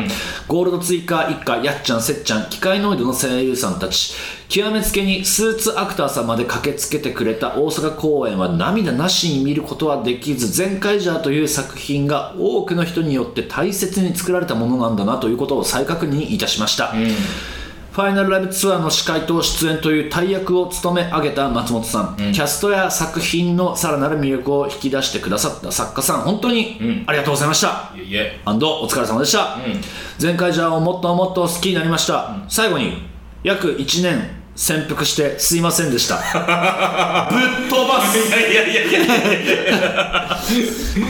[0.46, 4.14] ゴールド追加一家やっちゃんせっちゃん機械ノイドの声優さんたち
[4.50, 26.22] 極めつけにスーツアクターさんまで駆けつけてくれた大阪公演は涙なしに見ることはできず全開ジャーという作品が多くの人によって大切に作られたものなんだなということを再確認いたしました、ファイナルライブツアーの司会と出演という大役を務め上げた松本さん、キャストや作品のさらなる魅力を引き出してくださった作家さん。
[26.22, 28.40] 本当にありがとうございました、いえいえ。
[28.44, 29.58] アンドお疲れ様でした、
[30.20, 33.08] 前回じゃをもっともっと好きになりました、最後に
[33.44, 36.16] 約1年潜伏してすいませんでした。
[36.20, 38.18] ぶっ飛ばす。
[38.18, 40.38] いやいやいやいや。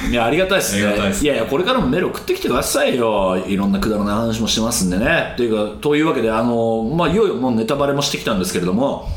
[0.09, 0.83] いやありがたいですね。
[1.23, 3.45] いやいやこれからもメール送ってきてくださいよ。
[3.45, 5.35] いろんなくだらない話もしてますんでね。
[5.37, 9.09] というかというわけであのまあいよいよもうネタバレもしてきたんですけれども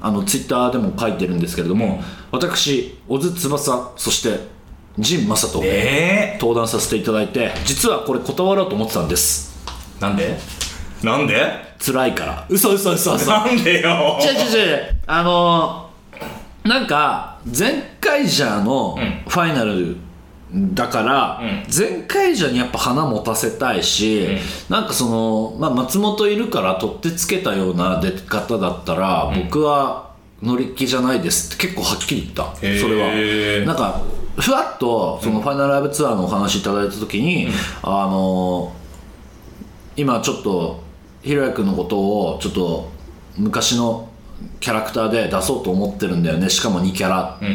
[0.00, 4.40] あのツイッターでも書いてるんですけれども、私小津翼そして
[4.98, 6.38] 陣正人え。
[6.40, 9.54] 登壇させていただいて実はこれ断ろうと思ってたんです。
[10.00, 10.55] ー、なんで？
[11.02, 11.46] なんで？
[11.78, 12.46] 辛いから。
[12.48, 13.30] 嘘嘘嘘嘘。
[13.30, 14.18] なんでよ？
[14.20, 14.96] 違う違う違う。
[15.06, 15.86] あのー
[16.68, 19.96] なんか前回ジャーのファイナル
[20.74, 21.40] だから、
[21.72, 24.26] 前回ジャーにやっぱ花持たせたいし、
[24.68, 30.10] なんかその、まあ、松本いるから取ってつけたような出方だったら、僕は
[30.42, 32.56] 乗り気じゃないですって結構はっきり言った。
[32.56, 33.64] それは。
[33.64, 34.02] なんか
[34.36, 37.48] ふわっとそのファイナルライブツアーのお話いただいた時に、
[37.82, 38.86] あのー
[39.98, 40.82] 今ちょっと
[41.26, 42.88] ひろやくんのことをちょっと
[43.36, 44.08] 昔の
[44.60, 46.48] キャラクターで出そうと思ってるんだよね。
[46.48, 47.48] しかも2キャラ、うん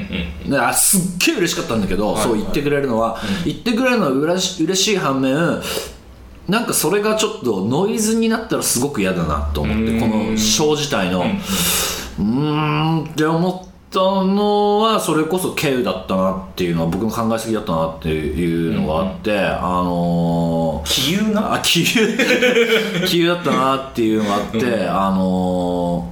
[0.53, 0.73] うん。
[0.73, 5.33] すっげえ嬉しかったんだけど、そう言ってくれるのは、言ってくれるのはうらし嬉しい反面
[6.49, 11.21] なんかそれがちょっとノイズになったらすごく嫌だなと思ってこのショー自体の。
[11.21, 21.53] うーんって思ったのはそれこそ経由だったなっていうのは僕の考えすぎだったなっていうのがあって、あのー気有な？
[21.53, 22.17] あ気流
[23.05, 26.11] 気流だったなっていうのがあって、あの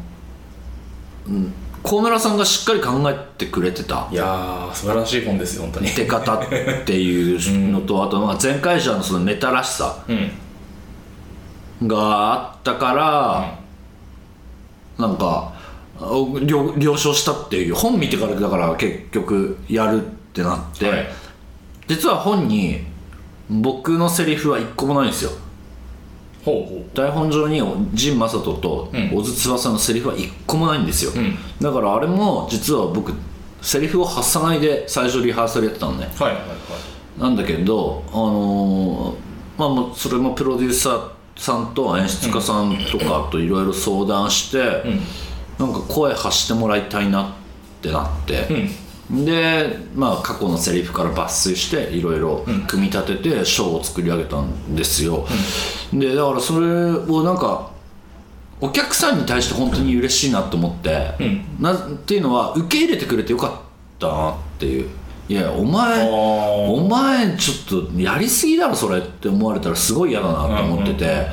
[1.28, 4.10] ーうん小村さんがしっかり考えてくれてた。
[4.12, 5.88] いやー素晴らしい本ですよ本当に。
[5.88, 6.48] 出方っ
[6.86, 10.14] ていうのと、あとまあ前回者のそのメタらしさう
[11.86, 11.88] ん。
[11.88, 13.60] があったから、
[14.98, 15.59] なんかお
[16.00, 21.08] 了了承したっていう本見てからだから結局やるってなって、はい。
[21.88, 22.86] 実は本に
[23.50, 25.32] 僕のセリフは一個もないんですよ。
[26.46, 27.62] ほうほ台本上に
[27.94, 29.10] 陣正人とうん。
[29.10, 31.38] 小津翼のセリフは一個もないんですよ、ん。
[31.62, 33.14] だからあれも実は僕
[33.62, 36.10] セリフを発さないで最初リハーサルやってたのね。
[36.20, 36.54] うはいはいは
[37.18, 37.22] い。
[37.22, 44.84] なんだけどあのーまあもうそれもプロデューサーさんと演出家さんとかといろいろ相談して、
[45.60, 48.48] なんか声発してもらいたいなってなって、
[49.12, 55.28] で、まあ、過去のセリフから抜粋していろいろ組み立ててショーを作り上げたんですよ、
[55.94, 57.72] でだからそれをなんか
[58.62, 61.14] お客さんに対して本当に嬉しいなと思って、
[61.60, 63.52] なっていうのは受け入れてくれてよかっ
[64.00, 64.90] たなっていう。
[65.30, 71.28] いやお前お前ちょっとやりすぎだろそれって思われたらすごい嫌だなと思ってて、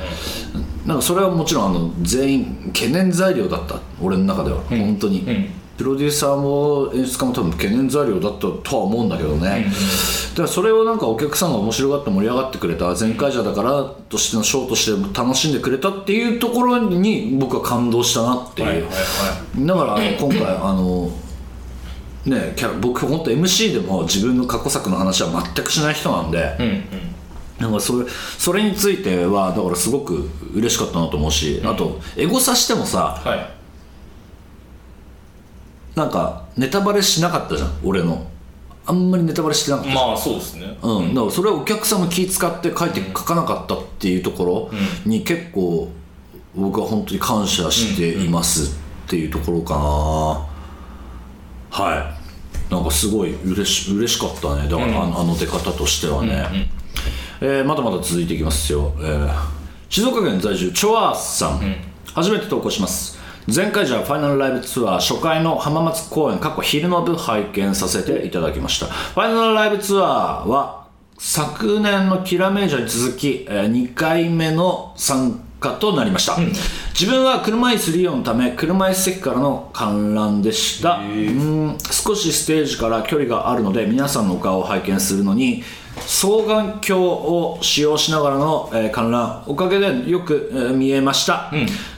[0.87, 5.49] なんかそれはもちろんあの全員懸念材料だった俺の中では、本当に、ん。
[5.77, 9.67] プロデューサーも演出家も多分懸念材料だったとは思うんだけどね、
[10.31, 21.11] だからそれをなんかお客さんが面白がって盛り上がってくれた前回者だからとしてのショーとして楽しんでくれたっていうところに僕は感動したなっていう、はいはいはだからあの今回あの
[22.25, 26.65] ねキャラ僕本当 MC でも自分の過去作の話は全くしない人なんで、いうんう
[27.03, 27.16] ん
[27.59, 33.57] なんかそれそれについてはだからすごく嬉しかったなと思うし、あとエゴサしてもさはい。
[35.97, 38.27] なんかネタバレしなかったじゃん俺の。
[38.85, 40.77] あんまりネタバレしてなかったまあそうですね。
[40.81, 44.71] うん、だからそれはお客さんも気使って書いて書かなかったっていうところ
[45.05, 45.89] に結構
[46.55, 49.79] 僕は本当に感謝していますっていうところかな、
[51.85, 52.17] は
[52.69, 52.73] い。
[52.73, 54.69] なんかすごい嬉し嬉しかったね。
[54.69, 56.69] だからあのあの出方としてはね、
[57.41, 59.57] えーまだまだ続いていきますよ、えー
[59.89, 61.75] 静岡県在住チョアースさん、
[62.13, 63.17] 初めて投稿します。
[63.47, 68.87] 前回じゃファイナルライブツアー初回の浜松公演過去昼の部拝見させていただきました。
[68.87, 76.35] ファイナルライブツアーは昨年のキラメージャーに続き、え2回目の参加となりました、
[76.93, 80.97] 自分は車椅子利用のため車椅子席からの観覧でした。
[80.97, 81.77] うん。
[81.89, 85.63] 少しステージから距離があるので皆さんのお顔を拝見するのに
[86.05, 89.43] 双眼鏡を使用しながらの、えー観覧。
[89.47, 91.51] おかげでよく、えー見えました、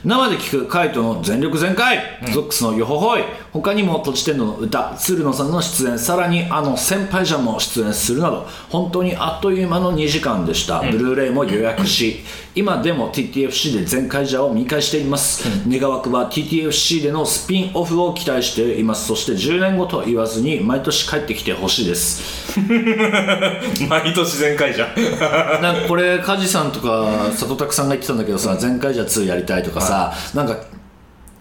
[0.03, 3.23] 生で聴くカイトの全力全開、ゾックスのよほほい。
[3.51, 5.99] 他にも「とち天童の歌」鶴野さんの出演。
[5.99, 12.23] さらにあの先輩じゃんも出演するなど本当にあっという間の2時間でした、ブルーレイも予約し
[12.59, 19.07] 今でも TTFC で全開ジャーを見返しています、願わくは TTFC でのスピンオフを期待しています。
[19.07, 22.59] そして10年後と言わずに毎年帰ってきてほしいです。
[23.87, 24.89] 毎年全開じゃん。
[25.63, 30.57] なんかこれ梶さんとか里拓さんが言ってたんだけどさ前回じゃ2やりたいとかさ、なんか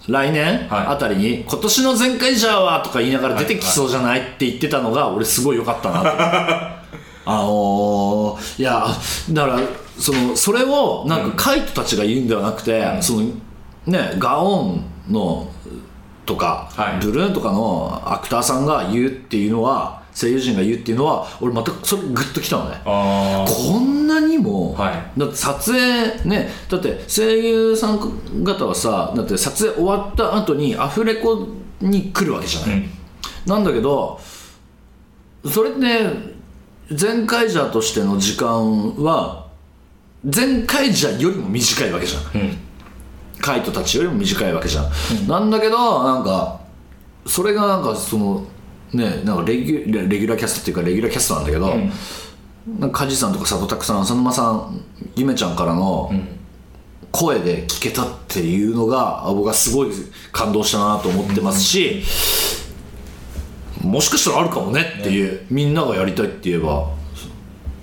[0.07, 0.87] 来年はい。
[0.87, 6.07] あたりに今年の前回じゃはとか言いながら出てきそうじゃないって言ってたのが俺すごい良かったなと
[7.27, 8.87] あのー、いや
[9.33, 13.27] だからそのそれをなんかカイトたちが言うんではなくて、その
[13.87, 15.51] ねガオンの
[16.27, 17.05] とか、はい。
[17.05, 22.77] ブルーンとかのアクターさんが言うっていうのは声優陣が言うっていうのは俺またそれグッときたのね。
[22.85, 25.19] あこんなにも、はい。
[25.19, 31.49] だって撮影ねだって声優さん方はさだって撮影終わった後にアフレコ
[31.81, 32.91] に来るわけじゃない、うん。
[33.47, 34.21] なんだけど
[35.51, 36.39] それって
[37.01, 39.48] 前回者としての時間は
[40.25, 42.59] 前回者よりも短いわけじゃん、うん。
[43.41, 46.61] カイトたちよりも短いわけじゃん、なんだけどなんか
[47.27, 48.47] それがなんかその
[48.93, 51.73] ねなんかレギュレレギュラーキャストっていうかレギュラーキャストなんだけど、
[52.81, 56.11] なんか梶さんとか里拓さん浅沼さんゆめちゃんからの
[57.13, 59.91] 声で聞けたっていうのがあ僕はすごい
[60.33, 62.03] 感動したなと思ってますし、
[63.83, 66.98] もしかしたらあるかもねっていう、みんながやりたいって言えば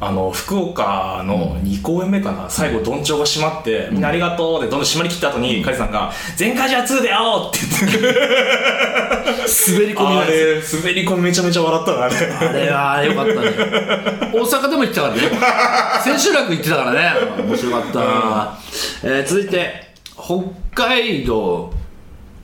[0.01, 2.49] あの福岡の2公演目かな。
[2.49, 8.19] 最後どんちょうが閉まって、みんなありがとうでどんどん閉まりきった後にカジさんが「全開じゃ2で会おう!」って言って
[9.73, 12.15] 滑り込みあれ滑り込みめちゃめちゃ笑ったなあれ。
[12.15, 13.51] あれはよかったね。
[14.33, 15.21] 大阪でも行ってたからね。
[16.03, 17.13] 千秋楽行ってたからね。
[17.47, 17.99] 面白かった。
[17.99, 18.57] な、
[19.03, 21.71] えー続いて北海道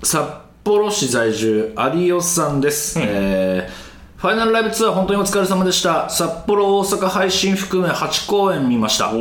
[0.03, 0.21] 札
[0.63, 3.90] 幌市在住有吉さんです、えー
[4.21, 6.07] ファイナルライブツアー本当にお疲れ様でした。
[6.07, 9.12] 札幌大阪配信含め8公演見ました。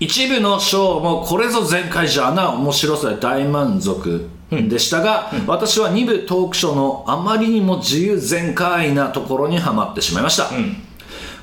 [0.00, 10.48] 一部のショーもこれぞ全開じゃな面白さで大満足でしたが、私は2部トークショーのあまりにも自由全開なところにはまってしまいました、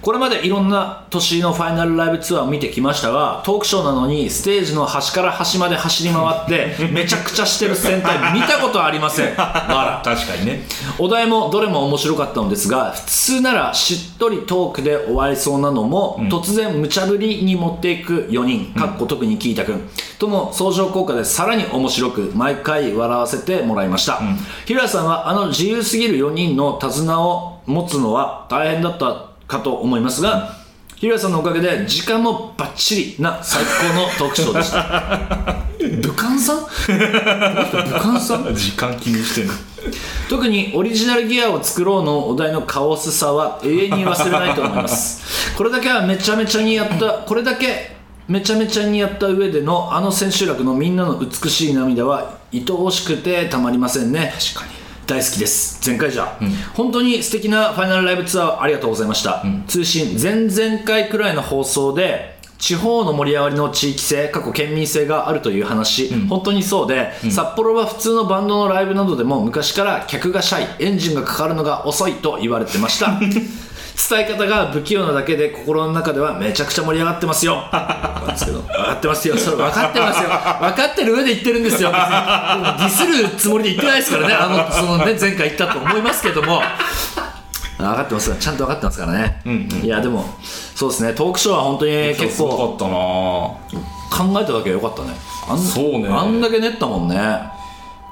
[0.04, 9.28] これまでいろんな年のファイナルライブツアーを見てきましたがトークショーなのにステージの端から端まで走り回って めちゃくちゃしてる戦隊見たことありません。
[9.38, 10.68] わ ら確かにね。
[11.00, 19.89] お題もどれも面白かったのですが普通ならしっとりトークで終わりそうなのも、突然無茶ぶりに持っていく4人、かっこ特にキータ君。
[20.20, 24.22] との相乗効果でさらに面白く毎回笑わせてもらいました、
[24.66, 30.63] 平谷さんはあの自由すぎる4人の手綱を持つのは大変だったかと思いますが
[30.96, 35.63] 平谷さんのおかげで時間もバッチリな最高のトークショーでした。
[36.02, 36.58] 武漢さん？
[36.60, 38.56] 武漢さん？
[38.56, 39.50] 時間気にしてる
[40.30, 45.56] 特にオリジナルギアを作ろうのお題のカオスさは永遠に忘れないと思います。
[45.58, 47.98] これだけはめちゃめちゃにやったこれだけ
[48.30, 54.34] めちゃめちゃにやった上でのあの千秋楽のみんなの美しい涙は愛おしくてたまりませんね。
[54.54, 55.82] 確かに大好きです。
[55.82, 56.38] 全開じゃ、
[56.74, 73.20] 本当に素敵なファイナルライブツアーありがとうございました、通信前々回くらいの放送で地方の盛り上がりの地域性過去県民性があるという話、本当にそうで、札幌は普通のバンドのライブなどでも昔から客がシャイエンジンがかかるのが遅いと言われてました
[74.10, 77.69] 伝え方が不器用なだけで心の中ではめちゃくちゃ盛り上がってますよ。
[77.71, 79.38] なんですけど分かってますよ。
[79.38, 80.29] それ分かってますよ。
[80.29, 80.38] 分
[80.82, 81.91] かってる上で言ってるんですよ。
[81.91, 84.34] ディスるつもりで言ってないですからね。
[84.34, 86.62] あのそのね前回言ったと思いますけども。
[87.75, 88.36] 分かってますよ。
[88.38, 89.41] ちゃんと分かってますからね、
[89.84, 91.13] いやでもそうですね。
[91.13, 92.93] トークショーは本当に結すご構かったな。
[94.32, 95.10] 考えただけはよかったね。
[95.49, 96.08] あんそうね。
[96.08, 97.17] あんだけ練ったもんね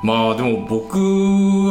[0.04, 0.98] まあでも僕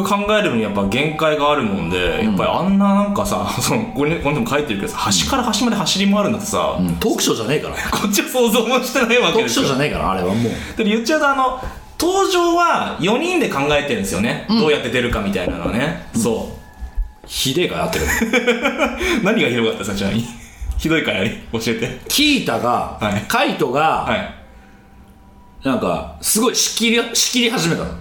[0.03, 7.75] が考えるのにやっぱ限界があるもんで、やっぱりあんななんかさ そのこれここにも書いてるけどさ端から端まで走り回るんだってさ、トークショーじゃねえから。
[7.91, 10.77] こっちは想像もしてないわトークショーけですよじゃねえからあれはもう。
[10.77, 11.61] で言っちゃうとあの
[11.99, 16.57] 登場は4人で考えてるんですよね、どうやって出るかみたいなのはね、そ
[17.27, 18.05] ひでえからやってる。
[19.21, 20.27] う 何がひどかったですかちなみに？
[20.77, 21.99] ひどいから教えて。
[22.07, 23.23] キータが、はい。
[23.27, 25.67] カイトが、はい。
[25.67, 27.89] なんかすごい仕切り仕切り始めたの。
[27.89, 27.93] ほ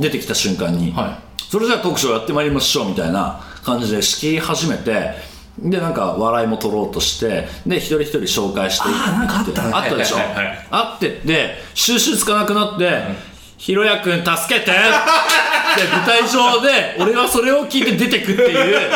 [0.00, 1.18] 出てきた瞬間に、は
[1.50, 5.12] それじゃあトークショーやってまいりましょうみたいな感じで仕切り始めて
[5.58, 9.70] でなんか笑いも取ろうとしてで一人一人紹介していってあーなんかあったね。
[9.72, 10.66] あったでしょ、はいはいはいはい。
[10.70, 13.02] あってって収集つかなくなって
[13.56, 18.90] 「ひろやくん助けて!」って舞台上で俺はそれを聞いて出てくっていう、うん、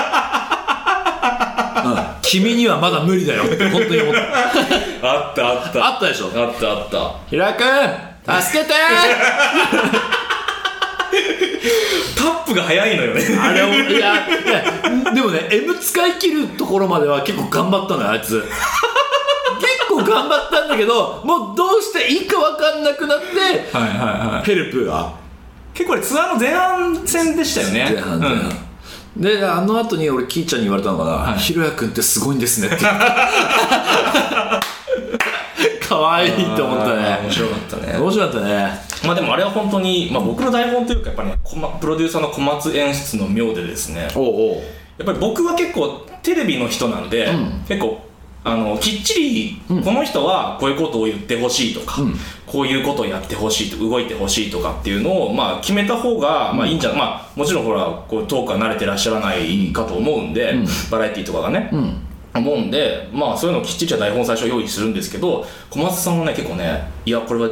[2.23, 4.21] 君にはまだ無理だよって本当に思った。
[5.01, 5.87] あったあった。
[5.87, 6.27] あったでしょ？
[6.35, 7.13] あったあった。
[7.31, 7.65] ひろやくん
[8.43, 8.75] 助けて
[12.17, 13.23] タップが早いのよね。
[13.41, 18.41] あれをいやいやでもね M 使い切るところまでは結構頑張ったのよあいつ。
[18.43, 18.51] 結
[19.89, 23.27] 構頑張ったんだけどもうどうしていいか分かんなくなって
[23.77, 24.47] はいはいはい。
[24.47, 25.13] ヘルプが。
[25.75, 27.91] 結構これツアーの前半戦でしたよね。
[27.95, 28.53] 前半前半
[29.17, 32.77] であの後に俺キーちゃんに言われたのかな「ひろやくんってすごいんですね」って。
[35.89, 37.99] 可愛いと思ったうん面ね白かったね。
[37.99, 41.39] 面白かったねまあでもあれは本当に、まあ、僕の台本というかやっぱりね
[41.81, 44.09] プロデューサーの小松演出の妙でですね
[44.99, 47.29] やっぱり僕は結構テレビの人なんで、
[47.69, 48.01] 結構
[48.45, 52.01] あのきっちりこの人はこういうことを言ってほしいとか、
[52.47, 60.55] こういうことをやってほしいと動いてほしいとかっていうのを、まあ、決めた方が、まあ、いいんじゃない、まあ、もちろんほらこうトークは慣れてらっしゃらないかと思うんで、
[60.91, 61.71] バラエティーとかがね、
[62.35, 67.51] 思うんでまあそういうのをきっちりじゃ台本最初用意するんですけど小松さんもね結構ねいやこれは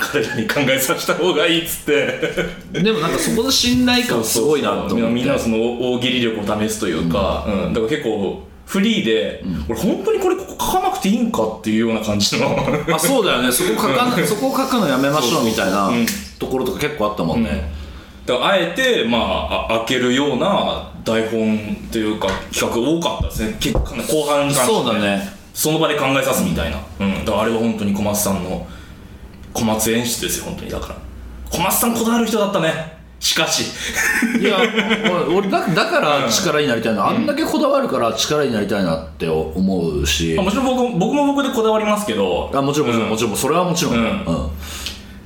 [0.00, 2.80] 彼らに考えさせた方がいいっつって。
[2.80, 5.14] でもなんかそこの信頼感すごいなと思って。
[5.14, 7.72] みんなのその大喜利力を試すというか、うん。
[7.72, 12.56] だから結構フリーで、俺本当にこれここ書かなくていいんかっていうような感じの。
[12.92, 13.52] あそうだよね。
[13.52, 15.90] そこ書かなそこ書くのやめましょうみたいな
[16.38, 17.70] ところとか結構あったもんね、
[18.26, 23.56] だからあえてまああ開けるような台本というか企画多かったですね。
[23.60, 25.38] 結構後半に関してそうだね。
[25.54, 28.64] その場で考えさすみたいな、うん、だからあれは本当に小松さんの
[29.52, 30.70] 小松演出ですよ本当に。
[30.70, 30.96] だから。
[31.50, 32.98] 小松さんこだわる人だったね。
[33.20, 33.64] しかし。
[34.40, 34.58] いや
[35.34, 42.50] 俺だだから力になりたいな、あんだけこだわるから力になりたいなって思うし、もちろん僕僕も僕でこだわりますけど。
[42.54, 44.00] あもちろんもちろん、うもちろんそれはもちろん、うん。
[44.00, 44.50] うん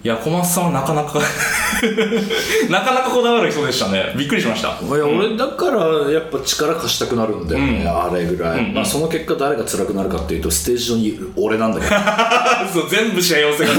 [0.04, 1.20] いや小松さんはなかなか
[2.68, 4.12] なかなかこだわる人でしたね。
[4.16, 4.68] びっくりしました。
[4.68, 11.94] いや俺だからやっぱ力貸したくなるんだよね、あれぐらい、まあ、その結果誰が辛くなるかっていうとステージ上にいる俺なんだけど。
[12.72, 13.70] そう全部試合要請が。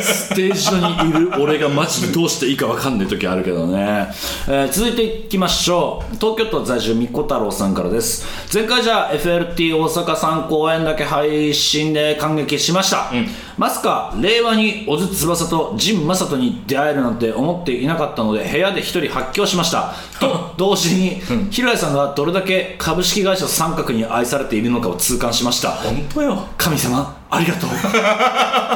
[0.00, 4.08] ステージ上にいる 俺がマジでどうしていいか分かんない時あるけどね、
[4.48, 6.16] えー続いていきましょう。
[6.18, 8.26] 東京都在住みこ太郎さんからです。
[8.52, 13.12] 前回じゃあ FLT 大阪3公演だけ配信で感激しました、
[13.56, 19.94] まさか令和に小津翼と陣正人に出会えるなんて思っていなかったので部屋で一人発狂しました。
[20.18, 25.70] と同時に、平井さんがどれだけ株式会社三角に愛されているのかを痛感しました。
[25.70, 26.46] 本当よ。
[26.56, 27.70] 神様ありがとう。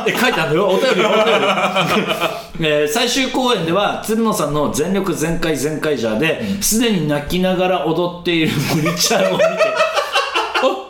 [0.07, 0.69] え書いてあるよ。
[0.69, 2.11] お便りよお便り、
[2.69, 9.88] えー最終公演では鶴野さんの全力全開全開ジャーですで、に泣きながら踊っている森ちゃんを見てあ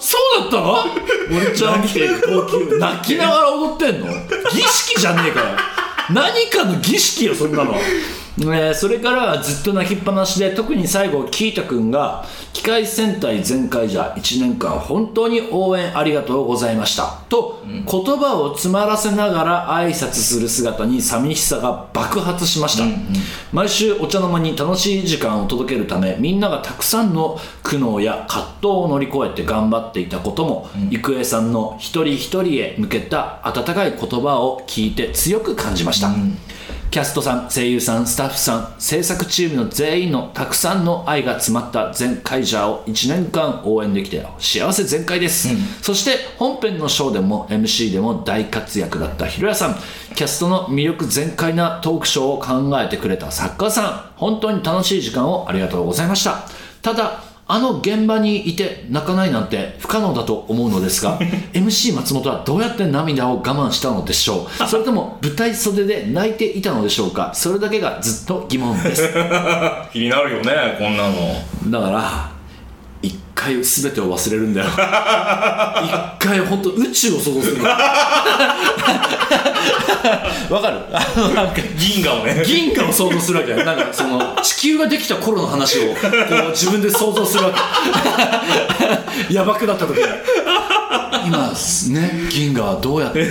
[0.08, 0.56] そうだった？
[0.56, 0.84] の
[1.28, 4.06] 森ちゃんを見て号泣泣きながら踊ってんの？
[4.52, 5.46] 儀式じゃねえかよ
[6.10, 7.74] 何かの儀式よそんなの、
[8.40, 17.18] えーそれからはずっと泣きっぱなしで特に最後キータ君が機械戦隊全開じゃ1年間本当に応援ありがとうございました。
[17.28, 22.84] と、言葉を詰まらせながら挨拶する姿に寂しさが爆発しました、
[23.52, 36.10] 毎週お茶の間に楽しい時間を届けるためみんながたくさんの苦悩や葛藤を乗り越えて頑張っていたことも、郁恵さんの一人一人へ向けた温かい言葉を聞いて強く感じました、
[36.90, 45.48] キャストさん、声優さん、スタッフさん、制作チームの全員のたくさんの愛が詰まった全カイジャーを1年間応援できて幸せ全開です、
[45.82, 49.76] そして本編のショーでも MC でも大活躍だったひろやさん。
[50.14, 52.38] キャストの魅力全開なトークショーを
[52.70, 54.18] 考えてくれた作家さん。
[54.18, 56.48] 本当に楽しい時間をありがとうございました。
[56.80, 61.18] ただあの現場にいて泣かないなんて不可能だと思うのですが
[61.54, 64.48] MC 松本はどうやって涙を我慢したのでしょう？
[64.68, 67.30] それとも舞台袖で泣いていたのでしょうか？
[67.34, 69.08] それだけがずっと疑問です。
[69.92, 71.14] 気になるよねこんなの。
[71.70, 72.37] だから一
[73.38, 74.66] 回全てを忘れるんだよ。
[74.68, 74.72] 一
[76.18, 77.64] 回本当宇宙を想像するの。
[77.68, 77.80] わ
[80.60, 80.80] かる？
[81.34, 82.42] なんか銀河をね。
[82.44, 83.50] 銀河を想像するわけ。
[83.52, 85.98] よなんかその地球ができた頃の話をこ
[86.48, 87.52] う自分で想像するわ
[89.28, 89.34] け。
[89.34, 90.04] やばくなった時に。
[91.26, 91.52] 今
[91.90, 93.24] ね銀河はどうやって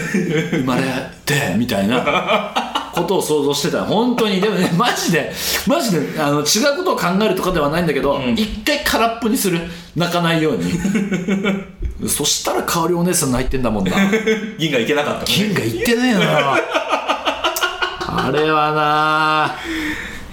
[0.51, 0.83] 生まれ
[1.25, 2.66] てみたいな
[2.97, 3.85] ことを想像してた。
[3.85, 4.41] 本当に。
[4.41, 5.31] でもね マジで
[5.65, 9.59] マジであの違うことを考えるとかではないんだけど、一回空っぽにする。
[9.95, 10.71] 泣かないように。
[12.07, 13.91] そしたら香織お姉さん泣いてんだもんな。
[14.59, 16.59] 銀河行けなかった銀河行ってないよな。
[18.19, 19.55] あれはな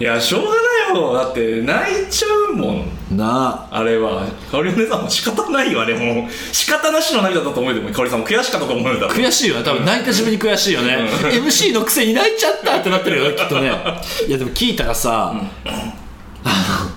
[0.00, 0.54] いやしょうがな
[0.98, 1.14] いよ。
[1.14, 3.16] だって泣いちゃうもん。
[3.16, 3.82] なあ。
[3.82, 4.26] れは。
[4.50, 6.26] かおりお姉さんも仕方ないよあれも。
[6.26, 9.64] う仕方なしの涙だと思うよかおりさんも悔しかったと思うよ多分悔しいよね。
[9.64, 13.70] 多分泣いた自分に悔しいよね、MC のくせに泣いちゃったってなってるよね きっとね。
[14.28, 15.34] いやでも聞いたらさ、
[16.44, 16.90] あの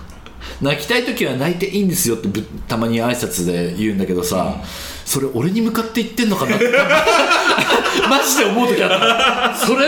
[0.62, 4.56] 泣きたい時は泣いていいんですよってぶたまに挨拶で言うんだけどさ、
[5.08, 6.58] それ俺に向かって言ってんのかな？
[6.58, 6.66] っ て
[8.10, 8.90] マジで思う時あっ
[9.54, 9.56] た。
[9.56, 9.88] それ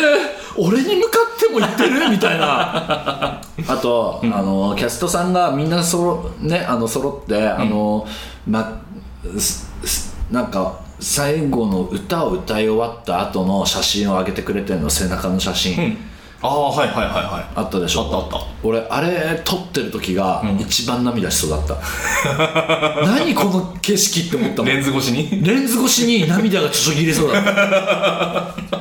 [0.57, 2.09] 俺に向かっても言ってる？
[2.09, 3.41] みたいな。
[3.67, 8.07] あと、あのキャストさんがみんなそろねあの揃って、あの
[8.47, 8.81] ま
[10.31, 14.89] なんか最後の歌を歌い終わった後の写真を上げてくれてるの？
[14.89, 15.97] 背中の写真、
[16.41, 18.03] ああはいはいはいはあったでしょ？
[18.03, 18.47] あったあった。
[18.63, 21.77] 俺あれ撮ってる時が一番涙しそうだった、
[23.05, 25.43] 何この景色って思ったもんいレンズ越しに？
[25.43, 27.49] レンズ越しに涙がちょちょぎれそうだった。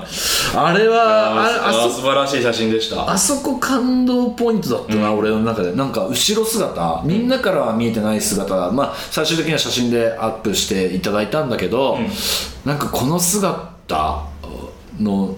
[0.57, 3.11] あれはあああそ素晴らしい写真でした。
[3.11, 5.73] あそこ感動ポイントだったな、俺の中で。
[5.73, 11.99] なんか後ろ姿みんなからは見えてない姿、まあ最終的には写真でアップしていただいたんだけど、
[12.65, 14.23] なんかこの姿
[15.01, 15.37] の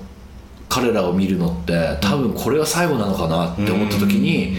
[0.71, 4.57] 彼らを見るのって多分これが最後なのかなって思った時に、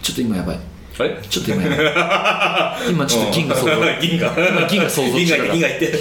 [0.00, 0.58] ちょっと今やばい。
[0.98, 2.90] あれちょっと今やばい。
[2.94, 5.92] 今ちょっと銀が想像銀河今銀が想像銀して銀河行って。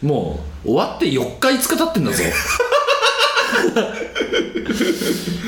[0.06, 2.22] もう終わって4日5日経ってんだぞ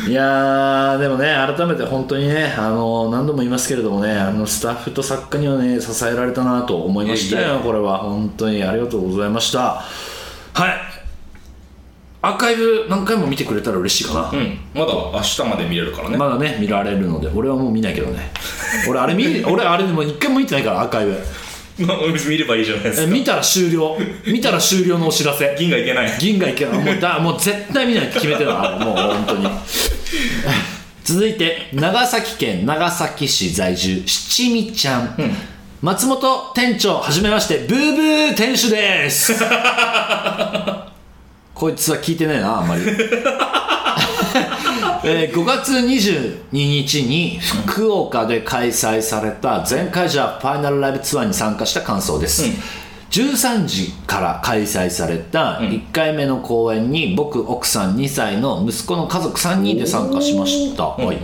[0.08, 7.98] いやーでもね改めて本当にねあの何度も言いますけれどもねあのスタッフと作家にはね支えられたなと思いましたよこれは。
[7.98, 9.82] 本当にありがとうございました。
[10.54, 10.88] はい。
[12.20, 14.58] アーカイブ何回も見てくれたら嬉しいかな、うん。
[14.74, 16.16] まだ明日まで見れるからね。
[16.16, 17.28] まだね見られるので。
[17.28, 18.30] 俺はもう見ないけどね。
[18.88, 21.12] 俺あれ見 俺あれでも一回も見てないからアーカイブ。
[21.12, 21.20] まあ
[22.28, 23.02] 見ればいいじゃないですか。
[23.04, 23.96] え見たら終了。
[24.26, 25.54] 見たら終了のお知らせ。
[25.58, 26.12] 銀がいけない。
[26.18, 26.78] 銀がいけない。
[26.84, 28.78] もうだもう絶対見ないって決めてるわ。
[28.82, 29.48] もう本当に。
[31.04, 35.36] 続いて長崎県長崎市在住七味ちゃん、
[35.80, 39.32] 松本店長はじめましてブーブー店主です。
[41.54, 42.82] こいつは聞いてないなあんまり
[45.04, 52.44] えー5月22日に福岡で開催された全会ジャーファイナルライブツアーに参加した感想です、
[53.10, 61.18] 13時から開催された1回目の公演に僕奥さん2歳の息子の家族3人で参加しました、はい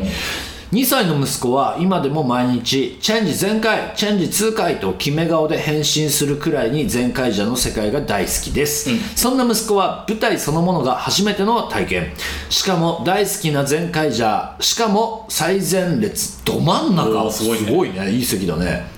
[0.72, 12.12] 2歳の息子は今でも毎日チェンジ全開チェンジ痛快と決め顔で変身するくらいに全開者の世界が大好きです、そんな息子は舞台そのものが初めての体験。
[12.50, 17.24] しかも大好きな全開者しかも最前列ど真ん中。
[17.24, 17.66] おーすごいね。
[17.66, 18.10] すごいね。
[18.10, 18.93] いい席だね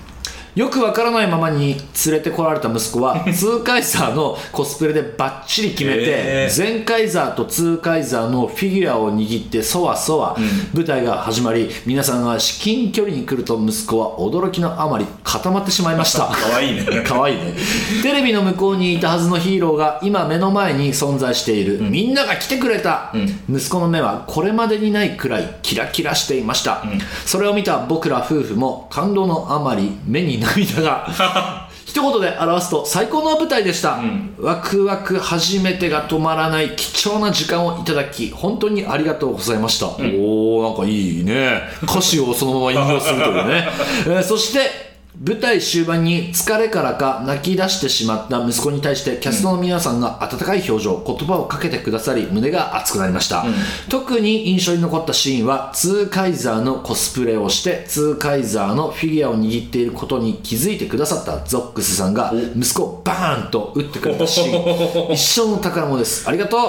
[0.57, 1.75] よくわからないままに
[2.07, 6.51] 連れてこられた息子は ツーカイザーのコスプレでバッチリ決めてへー。
[6.51, 10.35] 全カイザーとツーカイザーのフィギュアを握ってそわそわ、
[10.73, 16.21] 舞台が始まり皆さんが至近距離に来ると息子は驚きのあまり固まってしまいました。
[16.21, 17.03] かわいいね。
[17.05, 17.53] 可愛いね。
[18.01, 23.13] テレビの向こうにいたはずのヒーローが今目の前に存在している、みんなが来てくれた、
[23.47, 26.83] 息子の目はこれまでにないくらいキラキラしていました、
[27.27, 30.46] それを見た僕ら夫婦も感動のあまり目に涙
[30.81, 31.67] が。
[31.87, 33.99] 一言で表すと最高の舞台でした、
[34.37, 41.61] ワクワク初めてが止まらない貴重な時間をいただき本当にありがとうございました、おおなんかいいね。
[41.83, 43.67] 歌詞をそのまま引用するというね、
[44.05, 44.86] えーそして
[45.19, 53.43] 舞台終盤に疲れからか泣き出してしまった息子に対してキャストの皆さんが温かい表情、言葉をかけてくださり胸が熱くなりました、
[53.89, 65.13] 特に印象に残ったシーンはツーカイザーのコスプレをしてツーカイザーのフィギュアを握っていることに気づいてくださったゾックスさんが息子をバーンと打ってくれたシーン。
[65.13, 66.29] 一生の宝物です。
[66.29, 66.59] ありがとう。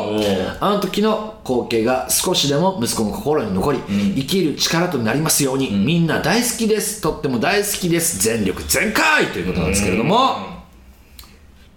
[0.61, 3.78] あの時の光景が少しでも息子の心に残り、
[4.16, 7.03] 生きる力となりますように、みんな大好きです。
[7.03, 10.36] とっても大好きです全力全開ということなんですけれども、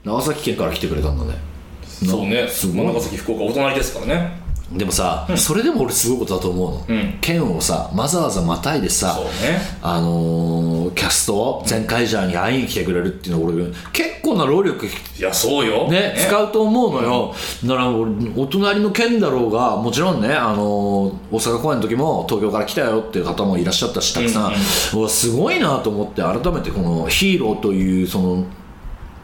[0.04, 1.40] 長崎県から来てくれたんだね。
[1.84, 2.48] そうね。
[2.48, 2.86] すごい。
[2.86, 4.41] 長崎福岡お隣ですからね
[4.74, 7.18] でもさ、それでも俺すごいことだと思うの、ん。
[7.20, 9.60] 県をさわざわざまたいでさね。
[9.82, 13.64] あのーキャスト全会ジャーに会いに来てくれるっていうのは俺
[13.94, 15.90] 結構な労力いやそうよ。
[15.90, 24.54] ね、使うと思うのよ、だから俺お隣の県だろうがもちろんね、あのー大阪公演の時も東京から来たよっていう方もいらっしゃったしたくさん、
[24.98, 28.46] うわすごいなと思って改めてこのヒーローというその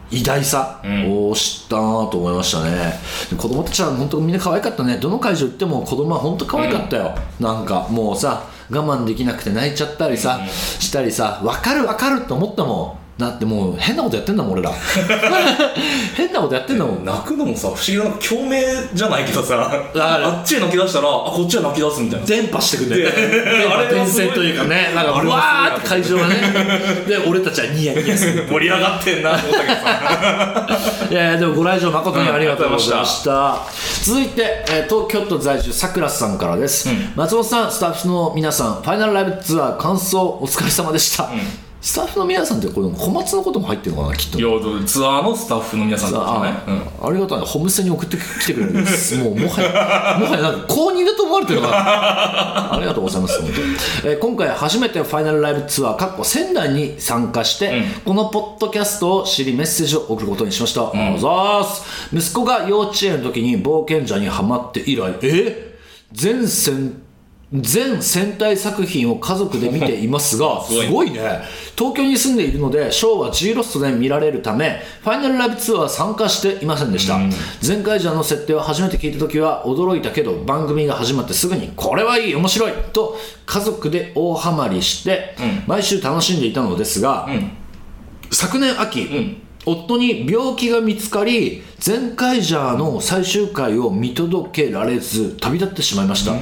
[0.10, 2.94] 偉大さを知ったなと思いましたね、
[3.30, 4.98] で子供たちは本当みんな可愛かったね。
[4.98, 14.72] どの会場行っても子供は本当可愛かったよ、なんかもうさ我慢できなくて泣いちゃったりさ、したりさ分かる分かるって思ったもんだってもう変なことやってんだもん俺ら。
[16.16, 17.04] 変なことやってんだもん。
[17.06, 22.26] 泣くのもさ不思議な共鳴じゃないけどさあっちへ泣き出したらあこっちは泣き出すみたいな。
[22.28, 23.96] 伝播してくれはすごい。
[23.96, 26.36] 伝染というかねなんかわーって会場がね。
[27.08, 28.48] で俺たちはニヤニヤする。
[28.48, 30.68] 盛り上がってんなと思ったけどさ
[31.10, 33.58] いやいやでもご来場誠にありがとうございました,、
[34.04, 41.30] 続いて、えー東京都在住さくらさんからです、松本さんスタッフの皆さんファイナルライブツアー感想お疲れ様でした、
[41.88, 44.38] スタッフの皆さんってこれ小松のことも入ってるのかなきっと。
[44.38, 44.50] いや
[44.86, 47.06] ツアーのスタッフの皆さんとかねうん。
[47.06, 47.40] あありがたい。
[47.40, 49.16] ねホームステに送ってきてくれるんです。
[49.24, 51.74] もうもはや もはやなんか公認だと思われてるのか。
[51.74, 53.68] な ありがとうございます本当に、
[54.04, 61.84] えー今回初めてファイナルライブツアーかっこ仙台に参加して、このポッドキャストを知りメッセージを送ることにしました、うございます。
[62.12, 65.14] 息子が幼稚園の時に冒険者にハマって以来。
[65.22, 65.78] え？
[66.12, 67.02] 全戦
[67.54, 71.12] 全戦隊作品を家族で見ていますがすごい。
[71.12, 71.22] ね。
[71.78, 77.18] 東京に住んでいるのでショーは G ロストで見られるためファイナルライブツアーは参加していませんでした、
[77.66, 85.36] 前回者の設定を初めて聞いた時は驚いたけど番組が始まってすぐにこれはいい面白いと家族で大ハマりして、
[85.68, 87.30] 毎週楽しんでいたのですが、
[88.30, 96.34] 昨年秋、夫に病気が見つかり全カイジャーの最終回を見届けられず旅立ってしまいました、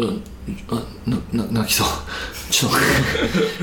[0.00, 0.22] うん。
[0.68, 1.86] あなな泣きそう。
[2.50, 2.78] ちょっと、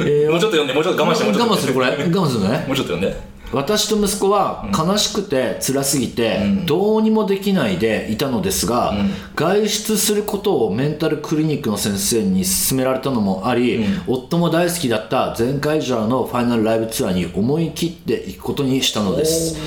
[0.08, 1.54] えーもうちょっと読んでもうちょっと我慢してもうちょっと。
[1.54, 1.88] 我慢するこれ。
[1.92, 2.66] 我慢するね。
[2.68, 3.38] もうちょっと読んで。
[3.54, 8.94] 私と息子は悲しくて辛すぎてどうにもできないでいたのですが、
[9.36, 19.58] 外出することをメンタルクリニックの先生に勧められたのもあり、夫も大好きだった全会場のファイナルライブツアーに思い切っていくことにしたのです。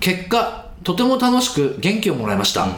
[0.00, 2.68] 結果とても楽しく元気をもらいました、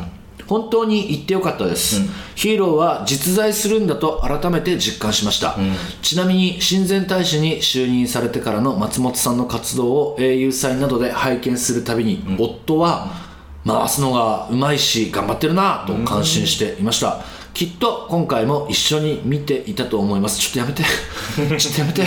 [0.46, 2.02] 本当に言ってよかったです、
[2.34, 5.56] ヒーローは実在するんだと改めて実感しました、
[6.02, 13.08] ちなみに親善大使に就任されてからの松本さんの活動を英雄祭などで拝見するたびに、夫は
[13.66, 17.24] 回すのがうまいし頑張ってるなと感心していました、
[17.56, 20.38] きっと今回も一緒に見ていたと思います。
[20.38, 20.82] ちょっとやめて。
[21.58, 22.06] ちょっとやめて。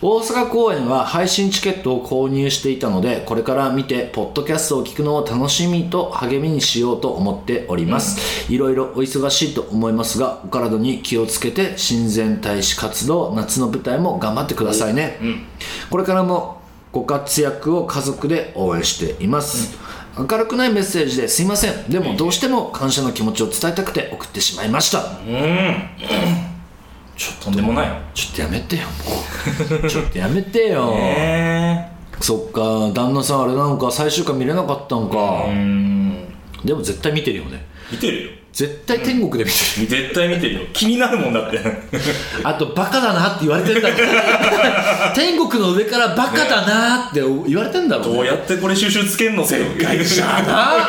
[0.00, 15.18] 大阪公演は配信チケットを購入していたのでこれから見てポッドキャストを聞くのを楽しみと励みにしようと思っております、いろいろお忙しいと思いますがお体に気をつけて親善大使活動夏の舞台も頑張ってくださいね、
[15.90, 16.62] これからも
[16.92, 19.83] ご活躍を家族で応援しています、
[20.16, 21.90] 明るくないメッセージですいません。
[21.90, 25.00] でもどうしても感謝の気持ちを伝えたくて送ってしまいました。
[27.16, 27.88] ちょっととんでもない。
[28.14, 28.82] ちょっとやめてよ。
[28.82, 28.88] も
[29.86, 30.94] うちょっとやめてよ。
[30.96, 31.88] え。
[32.20, 32.60] そっか。
[32.94, 33.90] 旦那さんあれなのか。
[33.90, 35.16] 最終回見れなかったのか。
[35.16, 36.28] ー、うん。
[36.64, 37.64] でも絶対見てるよね。
[37.90, 38.30] 見てるよ。
[38.54, 39.50] 絶対天国で見
[39.86, 40.60] てる、絶対見てるよ。
[40.72, 41.58] 気になるもんだって。
[42.44, 43.88] あとバカだなって言われてんだ
[45.14, 48.14] 天国の上からバカだなって言われてんだろうね。
[48.16, 50.88] どうやってこれ収集つけんの会社な。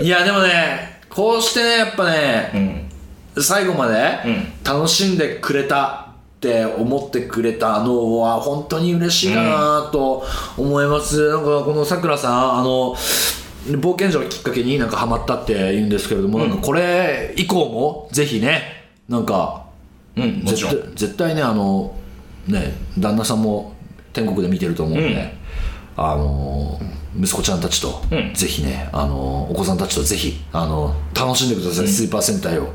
[0.00, 2.88] いやでもねこうしてねやっぱね、
[3.38, 4.18] 最後まで
[4.64, 10.24] 楽しんでくれたって思ってくれたのは本当に嬉しいなと
[10.58, 12.94] 思います、なんかこのさくらさんあの
[13.66, 19.64] 冒険者をきっかけになんかハマったって言うんですけれども、なんかこれ以降もぜひねなんか
[20.16, 21.96] うん絶対ねあの
[22.48, 23.74] ね旦那さんも
[24.12, 25.34] 天国で見てると思うんで、
[25.96, 26.80] あの
[27.18, 28.34] 息子ちゃんたちと、うん。
[28.34, 32.72] ぜひねあのお子さんたちとぜひあの楽しんでください、スーパー戦隊を。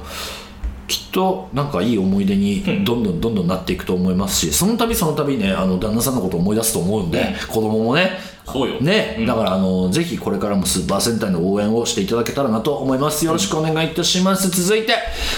[0.88, 8.12] きっとなんかいい思い出にどんどんどんどんなっていくと思いますしその度その度ねあの旦那さんのことを思い出すと思うんで、子供もね
[8.46, 8.82] そうよ。
[8.82, 13.24] ね、だからあのぜひこれからもスーパー戦隊の応援をしていただけたらなと思います。
[13.24, 14.96] よろしくお願いいたします、続いて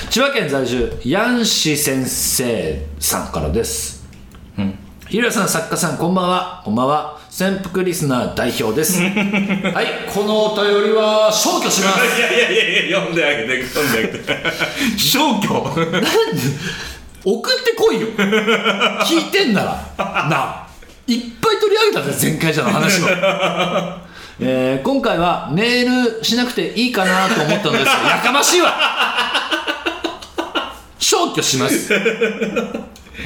[0.09, 3.97] 千葉県在住ヤンシ先生さんからです。
[3.97, 4.02] うん
[5.13, 6.61] ひろやさん作家さんこんばんは。
[6.65, 7.19] こんばんは。
[7.29, 8.97] 潜伏リスナー代表です。
[9.05, 12.19] はいこのお便りは消去します。
[12.19, 14.25] いやいやいやいや読んであげて読んであげて。
[14.97, 15.49] 消去？
[17.23, 18.07] 送ってこいよ。
[19.05, 19.65] 聞いてんなら。
[19.99, 20.67] なあ。
[21.05, 23.05] いっぱい取り上げたぜ前回じゃの話を、
[24.41, 28.73] えー今回はメールしなくていいかなと思ったのですがやかましいわ。
[30.97, 31.93] 消去します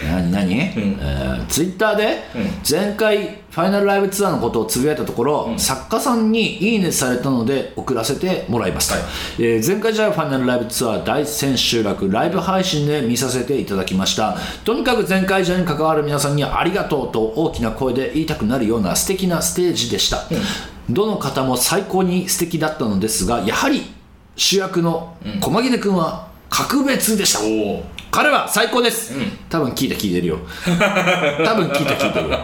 [0.04, 0.32] 何？
[0.32, 2.24] 何、えーツイッターで
[2.70, 9.04] 前回ファイナルライブツアーのことをつぶやいたところ、作家さんにいいねされたので送らせてもらいました、はい。
[9.40, 14.38] えー前回じゃあファイナルライブツアー大千秋楽ライブ配信で見させていただきました。
[14.66, 20.26] とにかく前回じゃに関わる皆さんにありがとうと大きな声で言いたくなるような素敵なステージでした、
[20.90, 23.84] どの方も最高に素敵だったのですがやはり
[24.36, 29.14] 主役の駒木根君は格別でした、おお彼は最高です、
[29.50, 30.40] 多分聞いた聞いてるよ。
[30.66, 32.40] 多分聞いた聞いてるよ。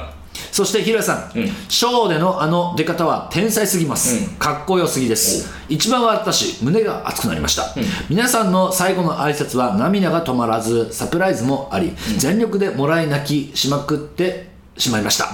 [0.51, 1.31] そしてひろやさん、
[1.67, 5.51] ショーでのあの出方は天才すぎます、かっこよすぎです。
[5.67, 7.73] 一番私胸が熱くなりました、
[8.07, 15.31] 皆さんの最後の挨拶は涙が止まらずサプライズもあり、全力でもらい泣きしまくってしまいました、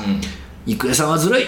[0.70, 1.46] 郁恵さんはずるい、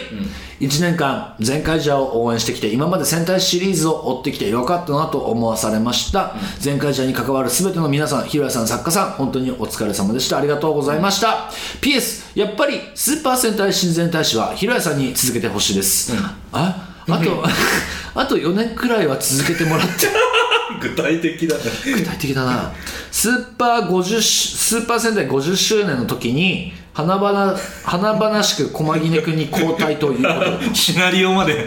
[0.59, 10.37] 1年間全カイジャーを応援してきて今まで戦隊シリーズを追ってきてよかったなと思わされました、全カイジャーに関わる全ての皆さんひろやさん作家さん本当にお疲れ様でした。
[10.37, 11.49] ありがとうございました、
[11.81, 16.13] PS やっぱりスーパー戦隊親善大使はひろやさんに続けてほしいです、
[16.51, 17.43] ああと
[18.19, 20.07] あと4年くらいは続けてもらって。
[20.81, 21.63] 具体的だね。
[21.85, 22.71] 具体的だな。
[23.11, 30.75] スーパー50しスーパー戦隊50周年の時に華々華々しく駒木根君に交代ということで。
[30.75, 31.65] シナリオまで。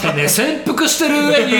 [0.00, 1.52] てね潜伏してる上に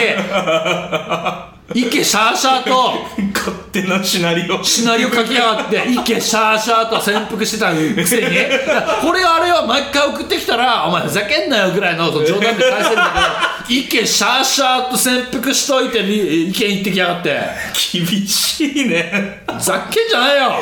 [1.75, 2.93] 池シャーシャーと
[3.33, 4.63] 勝手なシナリオ。
[4.63, 8.27] シナリオ書きやがって池シャーシャーと潜伏してたくせに。
[9.01, 13.13] これあれは毎回送ってきたらお前ふざけんなよぐらいの冗談で返せるんだ
[13.69, 17.41] けど 池シャーシャーと潜伏しといて意見言ってきやがって。
[17.93, 19.43] 厳しいね。
[19.59, 20.53] ざっけんじゃないよ。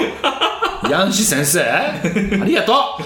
[0.90, 1.94] ヤンシ先生あ
[2.44, 3.02] りがとう、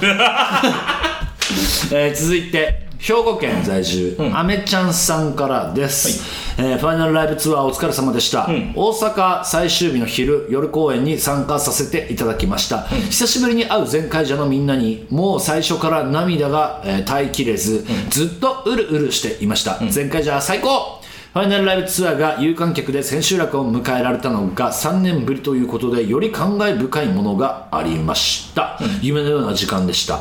[1.93, 6.25] えー続いて兵庫県在住、アメちゃんさんからです、
[6.57, 21.03] えーファイナルライブツアーお疲れ様でした、大阪最終日の昼夜公演に参加させていただきました、久しぶりに会う全会者のみんなにもう最初から涙が、えー耐えきれず、ずっとうるうるしていました、全会者最高。
[21.35, 30.21] ファイナルライブツアーが有観客で千秋楽を迎えられたのが3年ぶりということでより感慨深いものがありました、夢のような時間でした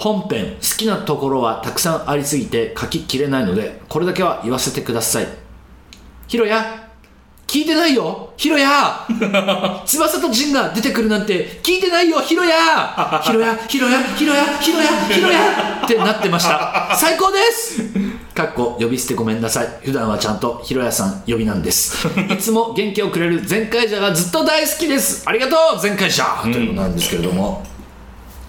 [0.00, 5.26] 本編好きなところはたくさんありすぎて書ききれないのでこれだけは言わせてください。
[6.26, 6.88] ヒロヤ
[7.46, 9.06] 聞いてないよヒロヤ。
[9.84, 13.20] 翼とジンが出てくるなんて聞いてないよ ヒロヤ。
[13.22, 15.82] ヒロヤヒロヤヒロヤヒロヤヒロヤ。
[15.84, 16.96] ってなってました。
[16.98, 17.82] 最高です。
[18.34, 19.68] かっこ呼び捨てごめんなさい。
[19.84, 22.06] 普段はちゃんとヒロヤさん呼びなんです。
[22.30, 25.24] いつも元気をくれる全開者がずっと大好きです。
[25.26, 26.24] ありがとう全開者。
[26.44, 27.66] ということなんですけれども、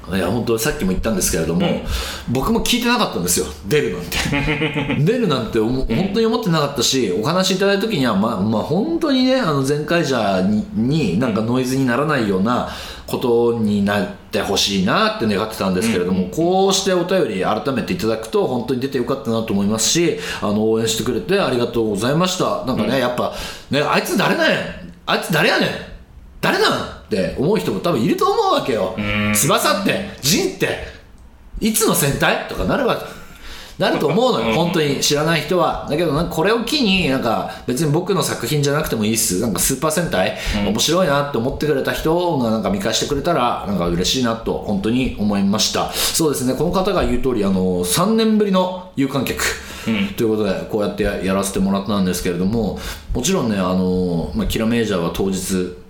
[0.09, 1.67] いや本当さっきも言ったんですけれども、
[2.29, 4.17] 僕も聞いてなかったんですよ出るなんて。
[5.05, 12.69] 出るなんて本当に思ってなかったしお話しいただいた時にはまあまあ本当にねあの前回者にになんかノイズにならないような
[13.05, 22.65] ことになってほしいなって願ってたんですけれども、こうしてお便り改めていただくと本当に出てよかったなと思いますしあの応援してくれてありがとうございました。
[22.65, 23.33] なんかね、やっぱ
[23.69, 24.57] ねあいつ誰なんや
[25.05, 25.69] あいつ誰やねん
[26.39, 28.95] 誰なんって思う人も多分いると思うわけよ。
[29.33, 30.79] 翼って陣って
[31.59, 32.47] いつの戦隊？
[32.47, 33.21] とかなるわけ
[33.77, 34.53] なると思うのよ。
[34.55, 35.87] 本当に知らない人は。
[35.89, 39.41] だけどこれを機になんか別に僕の作品じゃなくてもいいっす。
[39.41, 45.91] なんかスーパー戦隊、面白いなって思ってくれた人がなんか見返してくれたらなんか嬉しいなと本当に思いました。
[45.93, 46.53] そうですね。
[46.53, 49.43] この方が言う通りあの3年ぶりの有観客、
[50.15, 52.79] ということでこうやってややらせてもらったんですけれども
[53.13, 55.80] もちろんねあの、まあ、キラメージャーは当日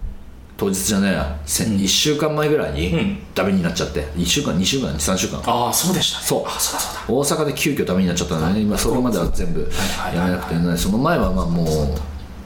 [0.61, 4.01] 当日じゃねえや、せ1週間前ぐらいにダメになっちゃって。
[4.15, 5.41] 1週間2週間3週間。
[5.43, 6.23] ああそうでしたね。
[6.23, 6.43] そう。
[6.45, 7.41] あそうだそうだ。
[7.41, 10.77] 大阪で急遽ダメになっちゃったので、ね、今そこまでは全部はいやめなくてね。
[10.77, 11.63] その前はまあも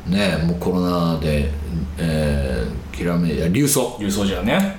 [0.07, 1.51] うねもうコロナで、
[1.97, 3.97] えー、きらめいや流送。
[3.99, 4.77] 郵送じゃね。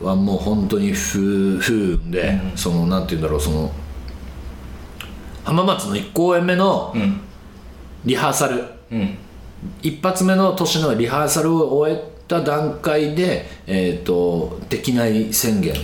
[0.00, 3.70] はもう本当に不不運で、そのなんて言うんだろうその
[5.44, 7.20] 浜松の1公演目のうん。
[8.06, 9.18] リハーサル、うん。
[9.82, 15.74] 一発目の年のリハーサルを終えた段階で、えー、とできない宣言。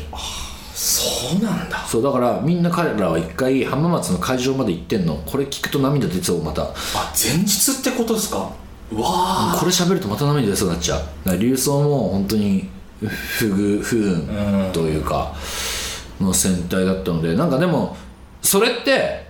[0.74, 1.78] そうなんだ。
[1.86, 5.16] そうだからみんな彼らは一回浜松の会場まで行ってんの。
[5.26, 6.62] これ聞くと涙出そうまた。
[6.62, 8.50] あ前日ってことですか？
[8.92, 11.38] うわあこれ喋るとまた涙出そうになっちゃう。
[11.38, 12.68] 流送も本当に
[13.00, 15.34] 不遇不運というか
[16.20, 17.34] の戦隊だったので。
[17.34, 17.96] なんかでも
[18.42, 19.26] それって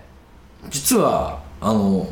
[0.71, 2.09] 実はあの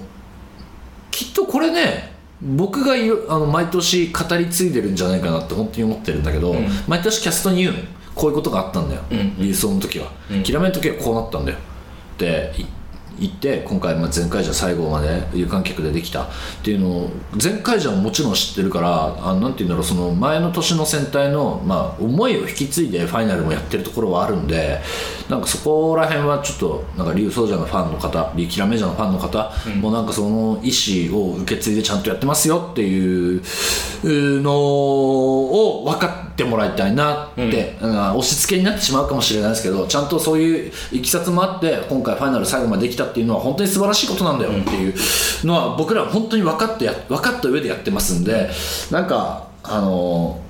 [1.11, 2.12] きっとこれね
[2.43, 6.55] 僕がいるあの毎年語り継いでるんじゃないかなって本当に思ってるんだけど、
[6.89, 7.79] 毎年キャストに言うの
[8.15, 9.03] こういうことがあったんだよ、
[9.39, 10.11] 流送の時は、
[10.43, 11.59] キラメの時はこうなったんだよ。
[11.59, 12.82] ってい言って
[13.67, 16.27] 今回まあ前回じゃ最後まで有観客でできたっ
[16.63, 17.11] ていうのを
[17.43, 24.81] 前回じゃももちろん知ってるからあなんて言うんだろうその前の年の戦隊の、まあ、思いを引き継いでファイナルもやってるところはあるんで
[25.29, 30.71] なんかそこら辺はちょっとなんか竜奏者のファンの方リキラメジャーのファンの方もなんかその意
[31.11, 33.43] 思を受け継いでちゃんとやってますよっていう
[34.43, 37.93] のを分かってもらいたいなって、うん。
[38.17, 44.95] 押し付けになってしまうかもしれないですけどちゃんとそういういきさつもあって今回ファイナル最後までできたっていうのは本当に素晴らしいことなんだよっていう
[45.45, 48.51] のは僕らは本当に分かってや分かった上でやってますんで
[48.91, 50.41] なんかあの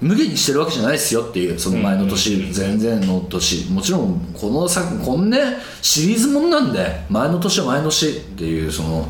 [0.00, 5.38] 無限にしてるわけじゃないですよっていうその前の年、前々の年もちろんこの作こんね
[5.82, 9.08] シリーズもんなんで前の年は前の年っていうその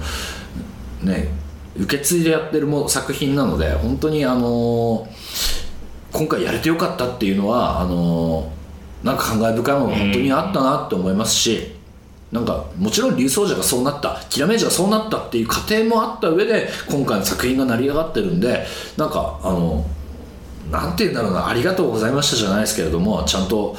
[1.02, 1.28] ね
[1.76, 5.06] 受け継いでやってるも作品なので本当にあの
[6.12, 8.50] 今回やれてよかったっていうのはあの
[9.02, 11.74] なんか感慨深いものが本当にあったなって思いますし、
[12.32, 19.86] なんかもちろん竜奏者がそうなったキラメージがそうなったっていう過程もあった上で今回の作品が成り上がってるんでなんかあの
[20.70, 23.76] なんて言うんだろうなありがとうございましたじゃないですけれどもちゃんと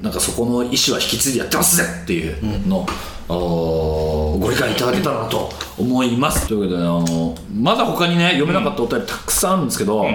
[0.00, 2.86] なんかそこの意思は引き継いでやってますぜっていうの
[3.28, 6.46] を、おご理解いただけたらなと思います。
[6.46, 10.06] というわけで、ね、あのまだ他にね読めなかったお便りたくさんあるんですけど、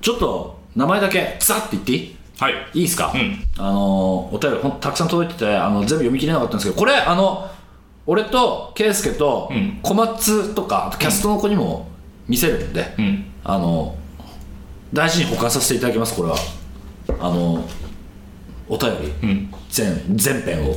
[0.00, 2.16] ちょっと名前だけザッて言っていい？
[2.38, 2.54] はい。
[2.74, 3.44] いいですか、ん。
[3.58, 7.50] あのお便りほんたくさん届いててあの全部読み切れなかったんですけどこれあの
[8.06, 9.78] 俺と圭佑とん。
[9.82, 11.88] 小松とかあとキャストの子にも
[12.26, 13.24] 見せるんで、うん。
[13.44, 13.96] あの
[14.92, 16.36] 大事に保管させていただきますこれは。
[17.20, 17.64] あの
[18.68, 19.54] お便り、ん。
[19.70, 20.74] 全全編を。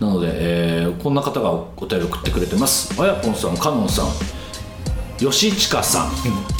[0.00, 3.00] なので、えーこんな方がお便り送ってくれてます。
[3.00, 4.06] あやぽんさんかのんさん
[5.18, 6.12] 吉近さん、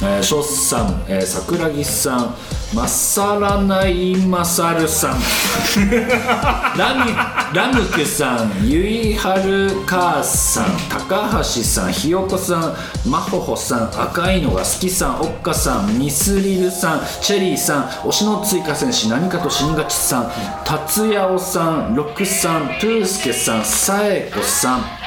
[0.03, 2.35] えー、しょっさん、えー、桜木さん
[2.75, 5.17] まさらないまさるさん。
[6.77, 12.75] ラムラムクさんゆいはるかーさん高橋さんひよこさん
[13.09, 20.31] まほほさん赤いのが好きさんおっかさんミスリルさんチェリーさん推しの追加戦士何かと新勝ちさん
[20.63, 24.99] 達也おさん六さんトゥースケさんさえこさん。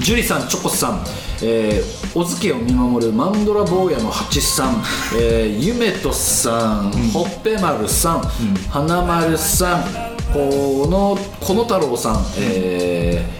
[0.00, 1.04] ジュリさん、チョコさん、
[1.42, 4.82] えー、お漬けを見守るマンドラ坊やの八さん、
[5.18, 8.20] えー、ゆめとさん、ほっぺ丸さん、
[8.68, 9.84] 花丸さん、
[10.32, 13.39] このこの太郎さん、えー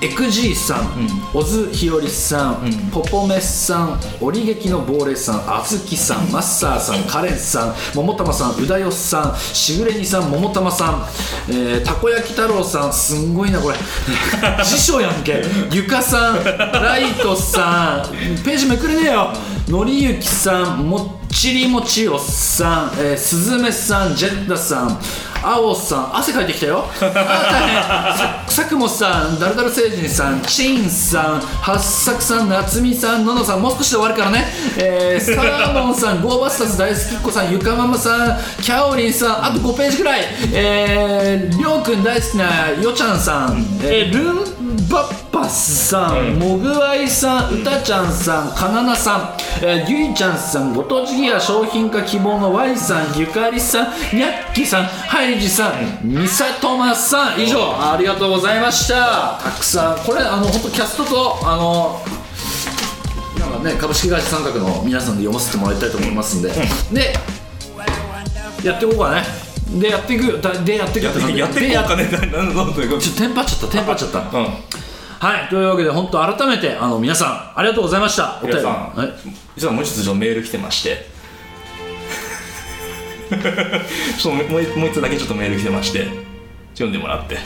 [0.00, 0.86] エクジーさん、
[1.34, 11.06] オズヒヨリさん、ポポメさん、折劇の亡霊さん、あずきさん、マッサーさん、カレンさん、桃玉さん、うだよさん、しぐれにさん、桃玉さん、
[11.50, 13.76] えーたこ焼き太郎さん、すんごいな、これ。
[14.64, 15.44] 辞書やんけ。
[15.72, 19.32] ゆかさん、ライトさん、ページめくれねえよ。
[19.68, 25.00] のりゆきさん、もっちりもちおさん、えー、すずめさん、ジェッダさん、
[25.42, 26.84] あおさん、汗かいてきたよ。
[27.00, 27.12] あ大
[27.68, 28.48] 変。
[28.48, 34.44] ささくもさん、ダルダル星人さん、チンさん、はっさくさん、なつみさん、ののさん、もう少しで終わるからね。
[34.78, 40.22] えー、サーモンさん、ゴーバスターズ大好きっ子さん、ゆかママさん、キャオリンさん、あと5ページくらい。
[40.52, 59.38] えー、りょうくん大好きなよちゃんさん、えー、ルンバッさん、モグワイさん、うたちゃんさん、かななさん、えー、ゆいちゃんさん、ご当地ギア商品化希望の Y さん、ゆかりさん、にゃっきさん、ハイジさん、みさとまさん、以上、ありがとうございました。
[59.42, 62.00] たくさん、これ、あの、本当キャストと、あの、
[63.38, 66.50] なんかね、株式会社三角の皆さんで読ませてもらいたいと思いますんで、
[66.92, 67.12] で、
[68.64, 69.22] やっていこうかね。
[69.70, 73.02] で、やっていく、だで、やっていくやってやっていこうかねななどういうこと？
[73.02, 74.18] ちょっとテンパっちゃった、テンパっちゃった。
[74.18, 74.46] うん
[75.20, 78.38] はい、というわけで、本当改めて、あの、皆さん、ありがとうございました。
[78.42, 78.58] お便り。
[78.58, 79.12] 皆さんはい。
[79.58, 81.04] 実はもう一つメール来てまして
[83.28, 84.48] ちょっともう
[84.78, 86.06] もう一つだけちょっとメール来てまして
[86.74, 87.38] 読んでもらって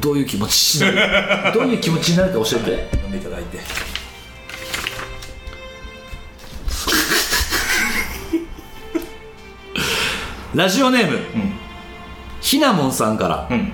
[0.00, 1.58] どういう気持ちになる？
[1.58, 2.88] どういう気持ちになるか教えて。
[2.92, 3.58] 読んでいただいて
[10.54, 11.20] ラジオネーム、ん
[12.50, 13.70] ひなもんさんから、うん。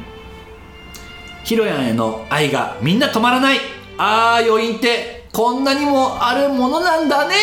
[1.45, 3.59] ひろやんへの愛がみんな止まらない。
[3.97, 7.35] あー、余韻って、こんなにもあるものなんだね。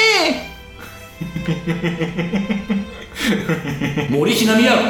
[4.11, 4.81] 森ひなみやろ。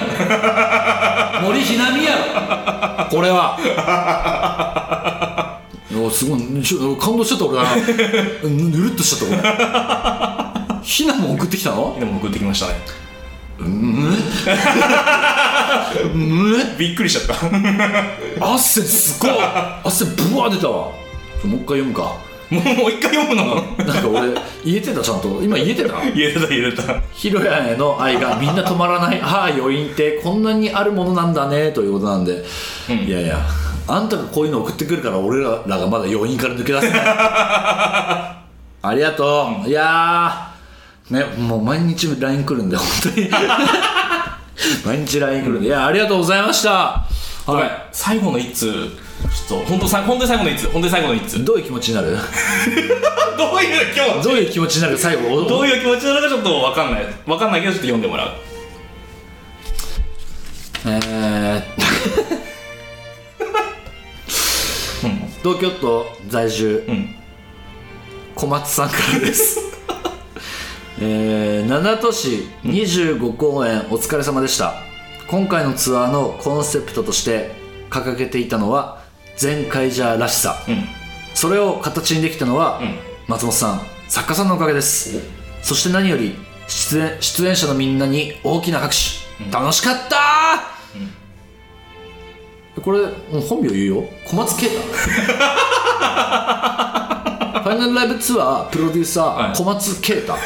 [1.44, 2.18] 森ひなみやろ。
[3.10, 3.58] これは。
[5.96, 6.62] おすごい。
[6.62, 7.70] ちょ感動しちゃった俺な。
[8.44, 9.36] ぬぬるっとしちゃった
[10.58, 11.96] これひなも送ってきたの？
[11.98, 12.74] でも送ってきましたね
[13.64, 14.16] む
[16.78, 17.38] びっくりしちゃっ
[18.40, 18.54] た。
[18.54, 19.32] 汗すごい。
[19.84, 20.92] 汗ブワー出たわ。
[21.44, 22.16] もう一回読むか。
[22.50, 23.56] もうもう一回読むの？
[23.56, 24.34] なんか俺
[24.64, 25.42] 言えてたちゃんと。
[25.42, 26.02] 今言えてた？
[26.12, 27.00] 言えてた言えてた。
[27.14, 29.22] ヒロヤンへの愛がみんな止まらない。
[29.22, 30.22] ああ余韻って。
[30.24, 31.72] こんなにあるものなんだね。
[31.72, 32.44] ということなんで、
[32.90, 32.98] うん。
[33.08, 33.40] いやいや。
[33.86, 37.02] あんたがこういうの送ってくるから俺らがまだ余韻から抜け出せない。
[38.86, 40.53] ありがとう、いやー
[41.10, 43.30] ねもう毎日 LINE 来るんで本当に。
[44.86, 46.70] 毎日 LINE 来るんで、いやありがとうございました。
[47.46, 48.72] は最後の一通。
[49.48, 50.68] ちょっと本当さ本当に最後の一通。
[50.68, 51.38] 本当に最後の一通。
[51.40, 52.18] いどういう気持ちになる？
[53.38, 54.24] どういう気持ち？
[54.24, 54.98] どういう気持ちになる？
[54.98, 55.42] 最後。
[55.44, 57.06] どういう気持ちなのかちょっと分かんない。
[57.26, 58.30] 分かんないけどちょっと読んでもらう。
[60.86, 61.64] えー
[65.44, 67.16] 東京都在住、うん。
[68.36, 69.60] 小松さんからです
[71.06, 74.76] えー、七都市25公演お疲れ様でした。
[75.28, 77.52] 今回のツアーのコンセプトとして
[77.90, 79.04] 掲げていたのは
[79.36, 80.64] 全カイジャーらしさ。
[80.66, 80.86] うん。
[81.34, 82.96] それを形にできたのは、ん。
[83.28, 85.20] 松本さん作家さんのおかげです。
[85.62, 86.36] そして何より
[86.70, 93.08] 出演出演者のみんなに大きな拍手、楽しかったー、これ
[93.42, 94.04] 本名言うよ。
[94.26, 94.80] 小松啓太
[97.74, 99.56] ファイナルライブツアープロデューサー、はい。
[99.56, 100.34] 小松啓太。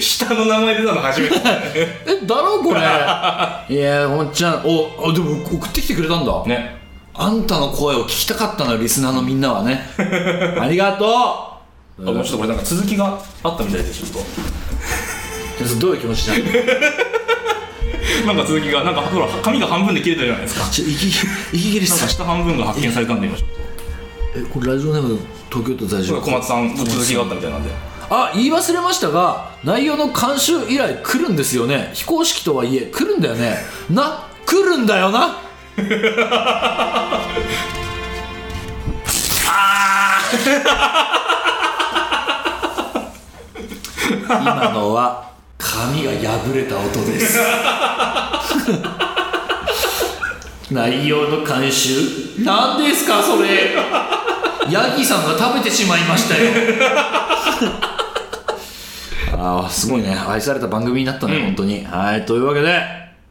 [0.00, 1.36] 下の名前出たの初めて
[2.06, 2.80] えだろこれ。
[3.74, 6.82] いやおっちゃんおあでも送ってきてくれたんだ、ね。
[7.14, 9.88] あんたの声を聞きたかったのよリスナーのみんなはね。
[10.60, 11.60] ありがとあ
[11.98, 14.18] もうちょっとこれなんか続きがあったみたいでちょっと。
[14.18, 16.66] うどういう気持ちになる
[18.26, 20.68] なんか続きがなんかほら紙が半分で切れたじゃないですか。
[20.70, 21.06] ちょ息
[21.52, 23.63] 息切れなんかした下半分が発見されたんで今ちょっ
[24.36, 25.18] えこれラジオネーム
[25.48, 26.12] 東京都在住。
[26.14, 27.70] と小松さん続きがあったみたいなんで。
[28.10, 31.90] あ言い忘れましたが内容の監修依頼来るんですよね。
[31.94, 33.58] 非公式とはいえ来るんだよね。
[33.90, 35.36] な来るんだよな。
[44.18, 47.38] 今のは紙が破れた音です。
[50.70, 53.76] 内容の監修何ですかそれ
[54.70, 56.50] ヤギさんが食べてしまいましたよ。
[59.36, 60.16] ああすごいね。
[60.28, 61.42] 愛された番組になったね、うん。
[61.46, 61.84] 本当に。
[61.84, 62.80] はいというわけで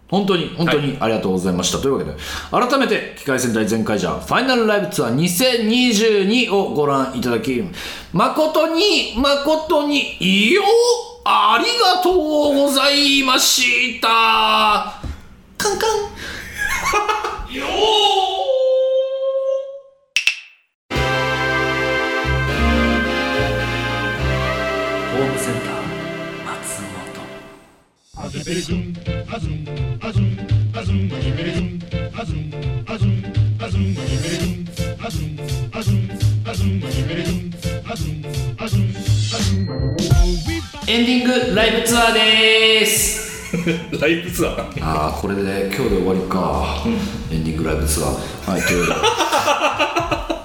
[0.09, 2.11] 本当に本当にありがとうございました、というわけで
[2.51, 7.63] 改めて機械戦隊全開じゃファイナルライブツアー2022をご覧いただき
[8.11, 10.61] 誠に誠によ
[11.25, 15.01] ありがとうございました。
[15.57, 15.89] カンカン。
[17.55, 18.42] よホ
[40.87, 43.21] エンディングライブツアーです。
[44.01, 44.83] ライブツアー。
[44.83, 46.83] ああこれで今日で終わりか、
[47.31, 48.51] エンディングライブツアー。
[48.51, 49.07] はいということで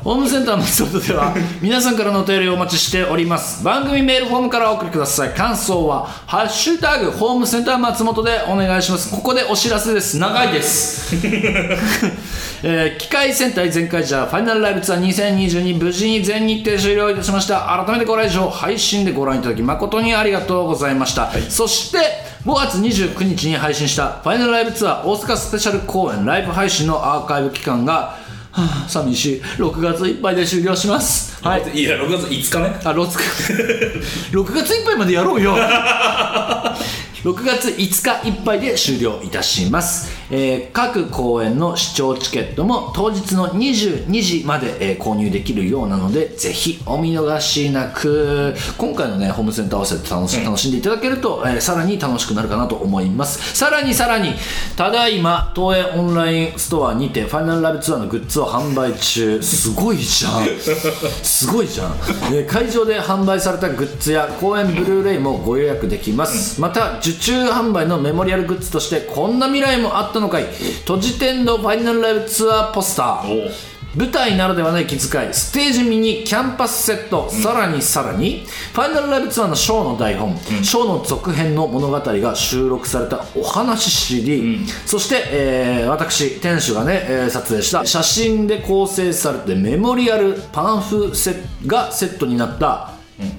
[0.08, 3.62] ホームセンター松本では 皆さんからのお便りをお待ちしております。
[3.62, 5.34] 番組メールフォームからお送りください。
[5.34, 9.10] 感想は「ハッシュタグホームセンター松本」でお願いします。
[9.10, 10.16] ここでお知らせです。
[10.16, 11.14] 長いです。
[12.62, 17.84] えー機械戦隊全開じゃファイナルライブツアー2022無事に全日程終了いたしました。
[17.86, 21.98] 改めてご来場配信でご覧いただき誠にありがとうございました、そして
[22.46, 29.42] 5月29日に配信したファイナルライブツアー大阪スペシャル公演ライブ配信のアーカイブ期間が、はあ、寂しい。
[29.58, 31.42] 6月いっぱいで終了します。
[31.44, 31.62] はい。
[31.78, 32.80] いや6月5日ね。
[32.84, 34.00] あ6月。
[34.32, 35.54] 6月いっぱいまでやろうよ
[37.24, 48.54] 6月5日いっぱいで終了いたします、えー各公演の視聴チケットも当日の22時まで、えー購入できるようなのでぜひお見逃しなく。
[48.76, 53.56] 今回のねホームセンター合わせて楽し,、楽しんでいただけると、えーさらに楽しくなるかなと思います。
[53.56, 54.34] さらにさらに
[54.76, 59.42] ただいま東映オンラインストアにてファイナルライブツアーのグッズを販売中。
[59.42, 60.46] すごいじゃん。
[61.22, 61.94] すごいじゃん、
[62.32, 70.44] えー会場で販売されたグッズや公演ブルーレイもご予約できます、また受注販売のメモリアルグッズとしてこんな未来もあったのかい？
[70.44, 73.50] 閉じ天のファイナルライブツアーポスター。
[73.96, 78.44] 舞台ならではの息遣いステージミニキャンパスセット、さらにさらに
[78.74, 87.86] ファイナルライブツアーのショーの台本、ショーの続編の物語が収録されたお話 CD、そして、えー私店主がね、えー撮影した。
[87.86, 91.36] 写真で構成されてメモリアルパンフセ
[91.66, 92.92] がセットになった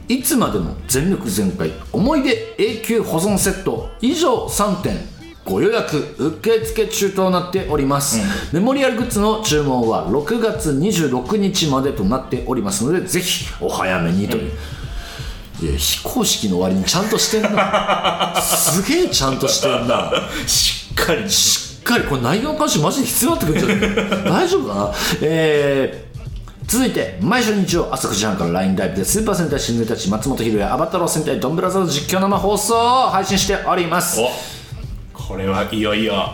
[0.07, 1.71] いつまでも全力全開。
[1.91, 3.89] 思い出永久保存セット。
[4.01, 4.97] 以上3点
[5.45, 8.19] ご予約受付中となっております、
[8.53, 14.51] メモリアルグッズの注文は6月26日までとなっておりますのでぜひお早めにという、
[15.61, 18.35] いや非公式の割にちゃんとしてんな。
[18.41, 20.11] すげえちゃんとしてんな。
[20.45, 21.27] しっかり。
[21.29, 22.03] しっかり。
[22.03, 24.23] これ内容監修マジで必要になってくるんじゃない？
[24.45, 24.91] 大丈夫かな？
[25.21, 26.08] えー
[26.69, 34.19] 続いて毎週日曜朝9時半から LINE ライブでスーパー戦隊シングルたち松本ひろやアバタロー戦隊ドンブラザーズ実況生放送を配信しております。
[34.21, 34.29] お
[35.17, 36.33] これはいよいよ。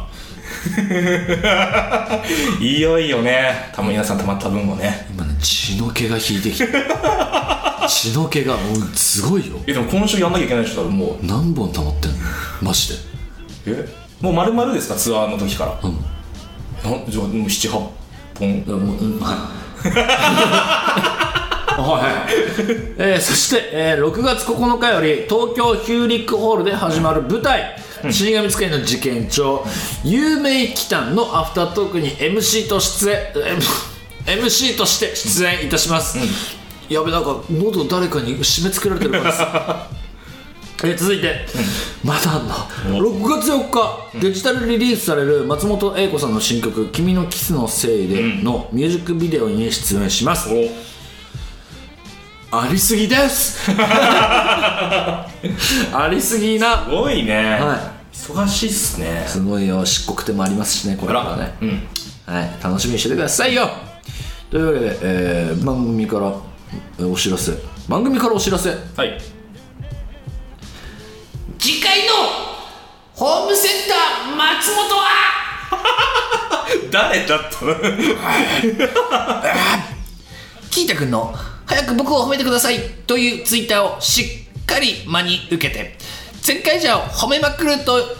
[2.59, 3.71] いよいよね。
[3.73, 5.07] 多分皆さんたまった分をね。
[5.13, 7.87] 今ね血の気が引いてきた。
[7.87, 9.55] 血の気がもうすごいよ。
[9.67, 10.81] えでも今週やんなきゃいけないでしょ。
[10.81, 11.25] 多分もう。
[11.25, 12.17] 何本溜まってんの？
[12.61, 12.95] マジで。
[13.67, 13.87] え
[14.19, 14.95] もう丸々ですか？
[14.95, 15.79] ツアーの時から。
[15.83, 15.97] うん。
[16.91, 17.89] なんじゃあもう78本。
[18.41, 19.35] いやもううんはい
[21.77, 22.31] はい、
[22.97, 27.75] えーそして、えー6月9日より東京ヒューリックホールで始まる舞台
[28.11, 29.63] 「死神使いの事件帳」
[30.03, 36.17] 有名祈祷のアフタートークに MC と出演えー MC として出演いたします、
[36.89, 39.87] やべなんか喉誰かに締め付けられてるからさ
[40.83, 41.45] えー続いて、
[42.03, 50.67] まだあんな6月4日デジタルリリースされる松本英子さんの新曲「君のキスのせいで」のミュージックビデオに出演します、お。
[52.57, 53.71] ありすぎです。
[53.75, 55.27] あ
[56.11, 56.83] りすぎな。
[56.85, 59.25] すごいね、は忙しいっすね。
[59.27, 59.85] すごいよ。
[59.85, 61.53] 漆黒手もありますしねこれからね。
[61.61, 61.87] うん。
[62.25, 62.51] はい。
[62.63, 63.69] 楽しみにしててくださいよ。
[64.51, 66.31] というわけで、えー番組から
[66.99, 67.53] えーお知らせ。
[67.87, 68.69] 番組からお知らせ。
[68.69, 69.17] はい
[71.65, 72.13] 次回の
[73.15, 75.07] ホームセンター松本は？
[76.93, 77.75] 誰だったの
[80.69, 81.33] キータ君の
[81.65, 85.97] 「早く僕を褒めてください」というツイッターをしっかり真に受けて
[86.43, 88.15] 全開者を褒めまくると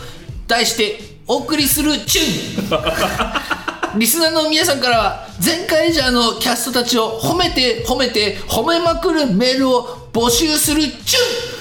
[0.48, 4.00] 題してお送りするチューン。
[4.00, 11.56] リスナーの皆さんからは全開者のキャストたちを褒めて褒めて褒めまくるメールを募集するチューン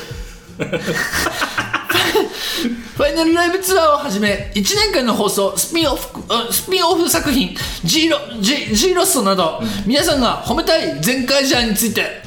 [2.96, 12.22] ファイナルライブツアーをはじめ1年間の放送スピンオフあスピンオフ作品 G ロ G, G ロストなど、皆さんが褒めたい全開者について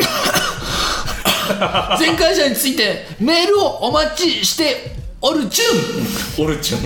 [2.00, 6.80] 全開者についてメールをお待ちしておるチュオルチュン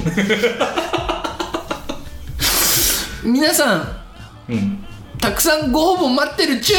[3.28, 3.34] ン。
[3.34, 3.98] 皆さん、
[5.20, 6.78] たくさんご応募待ってるチュ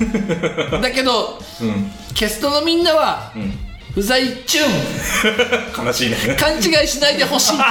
[0.00, 0.82] ーン。
[0.82, 1.40] だけど、
[2.14, 3.32] キャストのみんなは、
[3.98, 4.68] 不在チュン。
[5.84, 6.36] 悲しいね。
[6.38, 7.62] 勘違いしないでほしいチュン。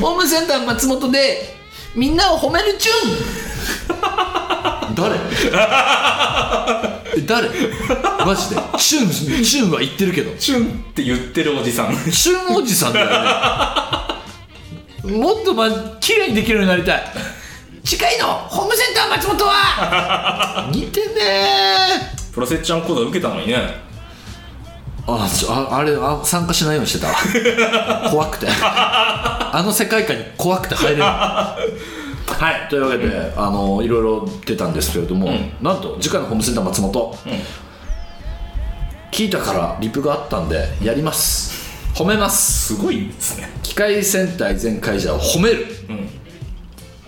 [0.00, 1.58] ホームセンター松本で
[1.94, 2.94] みんなを褒めるチュン。
[4.94, 5.16] 誰？
[7.14, 7.50] え誰？
[8.24, 8.56] マジで？
[8.78, 10.34] チュンチュンは言ってるけど。
[10.38, 11.94] チュンって言ってるおじさん。
[12.10, 13.12] チュンおじさんだよね。
[15.14, 15.68] もっとま
[16.00, 17.04] 綺麗にできるようになりたい。
[17.84, 20.70] 次回のホームセンター松本は！
[20.72, 21.04] 似てね
[22.32, 23.89] プロセッチャン講座受けたのにね
[25.06, 27.08] あああれあ参加しないようにしてた。
[28.10, 28.46] 怖くて。
[29.52, 32.68] あの世界観に怖くて入れない はい。
[32.68, 35.30] というわけで、あのいろいろ出たんですけれども、
[35.60, 37.18] なんと次回のホームセンター松本、
[39.10, 41.58] 聞いたからリプがあったんでやります。
[41.94, 42.74] 褒めます。
[42.74, 43.50] すごいですね。
[43.62, 45.66] 機械戦隊全会者を褒める、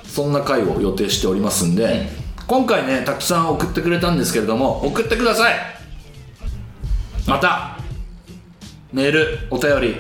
[0.05, 2.11] そんな回を予定しておりますんで、
[2.49, 5.55] 今回ねたくさん送ってくれたんですけれども送ってください。
[7.27, 7.79] また
[8.93, 9.97] メールお便り。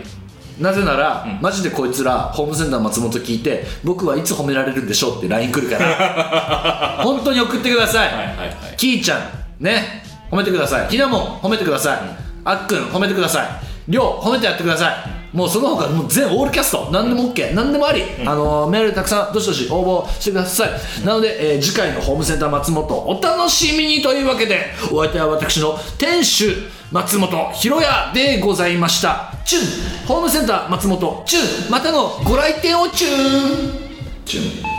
[0.60, 7.00] なぜなら、マジでこいつらホームセンター松本聞いて僕はいつ褒められるんでしょうって LINE 来るから。
[7.02, 8.76] 本当に送ってください、はいはいはい。
[8.76, 9.20] キーちゃん
[9.58, 10.04] ね。
[10.30, 10.88] 褒めてください。
[10.88, 11.98] ひなもん褒めてください、
[12.44, 13.72] あっくん褒めてください。
[13.88, 16.90] りょう褒めてやってくださいもうその他もう全オールキャスト。
[16.92, 20.70] 何でも OK 何でもあり、あのーメールたくさんどしどし応募してください、
[21.06, 22.94] なので、えー次回のホームセンター松本。
[22.94, 26.54] お楽しみにというわけでお相手は私の店主
[26.90, 29.32] 松本ひろやでございました。
[29.44, 30.06] チュン。
[30.06, 31.70] ホームセンター松本チュン。
[31.70, 33.80] またのご来店をチュン。
[34.26, 34.71] チュン